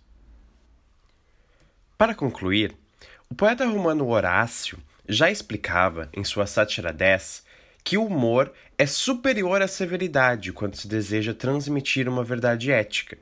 Para 1.98 2.14
concluir, 2.14 2.76
o 3.28 3.34
poeta 3.34 3.66
romano 3.66 4.08
Horácio 4.08 4.78
já 5.08 5.30
explicava, 5.30 6.08
em 6.12 6.22
sua 6.22 6.46
Sátira 6.46 6.92
10, 6.92 7.44
que 7.84 7.96
o 7.96 8.06
humor 8.06 8.52
é 8.78 8.86
superior 8.86 9.62
à 9.62 9.68
severidade 9.68 10.52
quando 10.52 10.76
se 10.76 10.88
deseja 10.88 11.34
transmitir 11.34 12.08
uma 12.08 12.24
verdade 12.24 12.70
ética. 12.70 13.18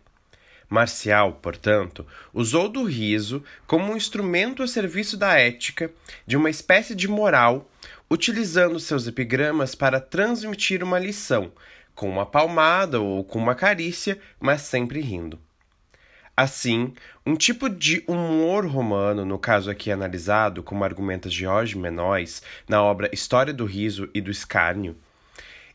Marcial, 0.68 1.32
portanto, 1.42 2.06
usou 2.32 2.68
do 2.68 2.84
riso 2.84 3.42
como 3.66 3.92
um 3.92 3.96
instrumento 3.96 4.62
a 4.62 4.68
serviço 4.68 5.16
da 5.16 5.36
ética, 5.36 5.90
de 6.24 6.36
uma 6.36 6.48
espécie 6.48 6.94
de 6.94 7.08
moral, 7.08 7.68
utilizando 8.08 8.78
seus 8.78 9.06
epigramas 9.06 9.74
para 9.74 10.00
transmitir 10.00 10.84
uma 10.84 10.98
lição, 10.98 11.52
com 11.94 12.08
uma 12.08 12.24
palmada 12.24 13.00
ou 13.00 13.24
com 13.24 13.38
uma 13.38 13.54
carícia, 13.54 14.20
mas 14.38 14.62
sempre 14.62 15.00
rindo. 15.00 15.40
Assim, 16.40 16.94
um 17.26 17.36
tipo 17.36 17.68
de 17.68 18.02
humor 18.06 18.64
romano, 18.64 19.26
no 19.26 19.38
caso 19.38 19.70
aqui 19.70 19.92
analisado, 19.92 20.62
como 20.62 20.82
argumenta 20.82 21.28
George 21.28 21.76
Menóis 21.76 22.42
na 22.66 22.82
obra 22.82 23.10
História 23.12 23.52
do 23.52 23.66
Riso 23.66 24.08
e 24.14 24.22
do 24.22 24.30
Escárnio, 24.30 24.96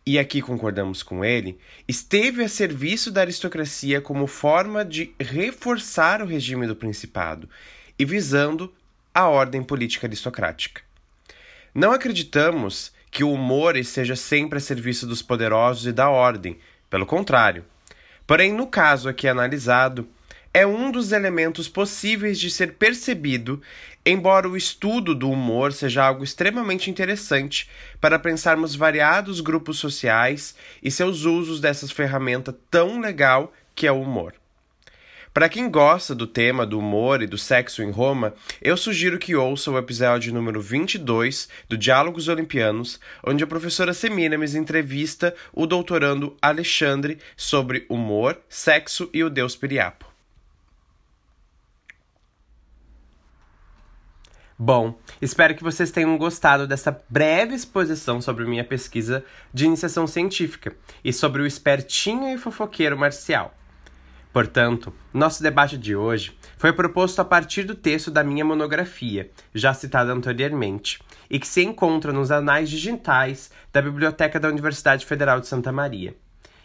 e 0.04 0.18
aqui 0.18 0.42
concordamos 0.42 1.04
com 1.04 1.24
ele, 1.24 1.60
esteve 1.88 2.44
a 2.44 2.50
serviço 2.50 3.12
da 3.12 3.22
aristocracia 3.22 4.02
como 4.02 4.26
forma 4.26 4.84
de 4.84 5.14
reforçar 5.20 6.20
o 6.20 6.26
regime 6.26 6.66
do 6.66 6.76
principado 6.76 7.48
e 8.00 8.04
visando 8.04 8.74
a 9.14 9.28
ordem 9.28 9.62
política 9.62 10.08
aristocrática. 10.08 10.82
Não 11.76 11.92
acreditamos 11.92 12.92
que 13.12 13.24
o 13.24 13.32
humor 13.32 13.78
esteja 13.78 14.16
sempre 14.16 14.58
a 14.58 14.62
serviço 14.62 15.06
dos 15.06 15.22
poderosos 15.22 15.86
e 15.86 15.92
da 15.92 16.10
ordem, 16.10 16.58
pelo 16.90 17.06
contrário. 17.06 17.64
Porém, 18.26 18.52
no 18.52 18.66
caso 18.66 19.08
aqui 19.08 19.28
analisado, 19.28 20.10
é 20.56 20.66
um 20.66 20.90
dos 20.90 21.12
elementos 21.12 21.68
possíveis 21.68 22.40
de 22.40 22.50
ser 22.50 22.76
percebido, 22.76 23.62
embora 24.06 24.48
o 24.48 24.56
estudo 24.56 25.14
do 25.14 25.30
humor 25.30 25.74
seja 25.74 26.06
algo 26.06 26.24
extremamente 26.24 26.90
interessante 26.90 27.70
para 28.00 28.18
pensarmos 28.18 28.74
variados 28.74 29.42
grupos 29.42 29.78
sociais 29.80 30.56
e 30.82 30.90
seus 30.90 31.26
usos 31.26 31.60
dessa 31.60 31.86
ferramenta 31.90 32.58
tão 32.72 33.02
legal 33.02 33.52
que 33.76 33.86
é 33.86 33.92
o 33.92 34.02
humor. 34.02 34.34
Para 35.34 35.50
quem 35.50 35.70
gosta 35.70 36.16
do 36.16 36.26
tema 36.26 36.66
do 36.66 36.80
humor 36.80 37.22
e 37.22 37.28
do 37.28 37.38
sexo 37.38 37.84
em 37.84 37.92
Roma, 37.92 38.34
eu 38.62 38.78
sugiro 38.78 39.20
que 39.20 39.36
ouça 39.36 39.70
o 39.70 39.78
episódio 39.78 40.34
número 40.34 40.62
22 40.62 41.50
do 41.68 41.78
Diálogos 41.78 42.30
Olimpianos, 42.30 42.98
onde 43.28 43.44
a 43.44 43.48
professora 43.48 43.94
Semiramis 43.94 44.56
entrevista 44.56 45.36
o 45.52 45.68
doutorando 45.68 46.38
Alexandre 46.42 47.18
sobre 47.36 47.86
humor, 47.90 48.40
sexo 48.48 49.10
e 49.14 49.22
o 49.22 49.30
deus 49.30 49.54
Piriapo. 49.58 50.15
Bom, 54.58 54.98
espero 55.22 55.54
que 55.54 55.64
vocês 55.64 55.92
tenham 55.92 56.18
gostado 56.18 56.66
dessa 56.66 57.04
breve 57.10 57.54
exposição 57.54 58.22
sobre 58.22 58.46
minha 58.46 58.64
pesquisa 58.64 59.22
de 59.54 59.66
iniciação 59.66 60.08
científica 60.08 60.74
e 61.04 61.12
sobre 61.12 61.42
o 61.42 61.46
espertinho 61.46 62.34
e 62.34 62.38
fofoqueiro 62.38 62.98
marcial. 62.98 63.54
Portanto, 64.32 64.94
nosso 65.14 65.44
debate 65.44 65.78
de 65.78 65.94
hoje 65.94 66.38
foi 66.58 66.72
proposto 66.72 67.20
a 67.20 67.26
partir 67.26 67.64
do 67.64 67.76
texto 67.76 68.10
da 68.10 68.24
minha 68.24 68.46
monografia, 68.46 69.30
já 69.54 69.74
citada 69.74 70.14
anteriormente, 70.14 71.02
e 71.30 71.38
que 71.38 71.48
se 71.48 71.62
encontra 71.62 72.14
nos 72.14 72.32
anais 72.32 72.70
digitais 72.70 73.52
da 73.74 73.82
Biblioteca 73.82 74.40
da 74.40 74.48
Universidade 74.48 75.06
Federal 75.06 75.42
de 75.42 75.48
Santa 75.48 75.72
Maria. 75.72 76.16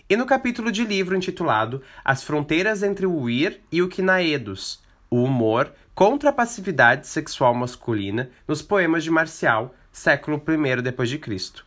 E 0.09 0.17
no 0.17 0.27
capítulo 0.27 0.71
de 0.71 0.85
livro 0.85 1.17
intitulado 1.17 1.83
As 2.05 2.23
Fronteiras 2.23 2.85
entre 2.85 3.05
o 3.05 3.29
Ir 3.29 3.61
e 3.71 3.83
o 3.83 3.89
Quinaedos, 3.89 4.81
o 5.11 5.25
humor 5.25 5.73
contra 5.95 6.31
a 6.31 6.33
passividade 6.33 7.07
sexual 7.07 7.55
masculina 7.55 8.31
nos 8.47 8.63
poemas 8.63 9.05
de 9.05 9.11
Marcial, 9.11 9.75
século 9.93 10.43
I 10.49 11.19
Cristo. 11.19 11.67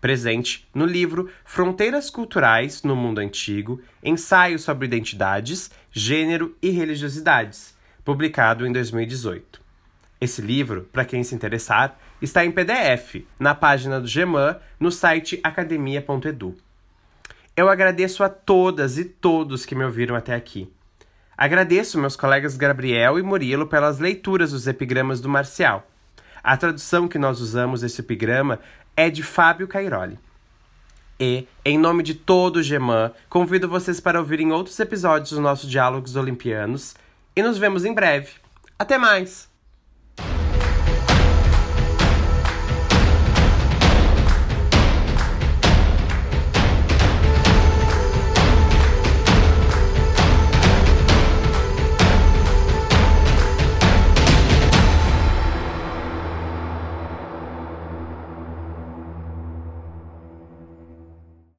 Presente 0.00 0.66
no 0.74 0.86
livro 0.86 1.30
Fronteiras 1.44 2.08
Culturais 2.08 2.82
no 2.82 2.96
Mundo 2.96 3.18
Antigo, 3.18 3.80
ensaio 4.02 4.58
sobre 4.58 4.86
identidades, 4.86 5.70
gênero 5.90 6.56
e 6.62 6.70
religiosidades, 6.70 7.74
publicado 8.04 8.66
em 8.66 8.72
2018. 8.72 9.60
Esse 10.20 10.42
livro, 10.42 10.88
para 10.92 11.04
quem 11.04 11.22
se 11.22 11.34
interessar, 11.34 11.98
está 12.20 12.44
em 12.44 12.50
PDF 12.50 13.24
na 13.38 13.54
página 13.54 14.00
do 14.00 14.06
Geman 14.06 14.56
no 14.78 14.90
site 14.90 15.40
academia.edu. 15.42 16.56
Eu 17.56 17.68
agradeço 17.68 18.22
a 18.22 18.28
todas 18.28 18.98
e 18.98 19.04
todos 19.04 19.66
que 19.66 19.74
me 19.74 19.84
ouviram 19.84 20.14
até 20.14 20.34
aqui. 20.34 20.70
Agradeço 21.40 21.98
meus 21.98 22.16
colegas 22.16 22.54
Gabriel 22.54 23.18
e 23.18 23.22
Murilo 23.22 23.66
pelas 23.66 23.98
leituras 23.98 24.50
dos 24.50 24.66
epigramas 24.66 25.22
do 25.22 25.28
Marcial. 25.30 25.88
A 26.44 26.54
tradução 26.54 27.08
que 27.08 27.16
nós 27.16 27.40
usamos 27.40 27.80
desse 27.80 28.02
epigrama 28.02 28.60
é 28.94 29.08
de 29.08 29.22
Fábio 29.22 29.66
Cairoli. 29.66 30.18
E, 31.18 31.48
em 31.64 31.78
nome 31.78 32.02
de 32.02 32.12
todo 32.12 32.56
o 32.56 32.62
Geman, 32.62 33.10
convido 33.30 33.70
vocês 33.70 33.98
para 33.98 34.18
ouvirem 34.18 34.52
outros 34.52 34.78
episódios 34.78 35.30
dos 35.30 35.38
nossos 35.38 35.70
Diálogos 35.70 36.14
Olimpianos 36.14 36.94
e 37.34 37.42
nos 37.42 37.56
vemos 37.56 37.86
em 37.86 37.94
breve. 37.94 38.32
Até 38.78 38.98
mais! 38.98 39.49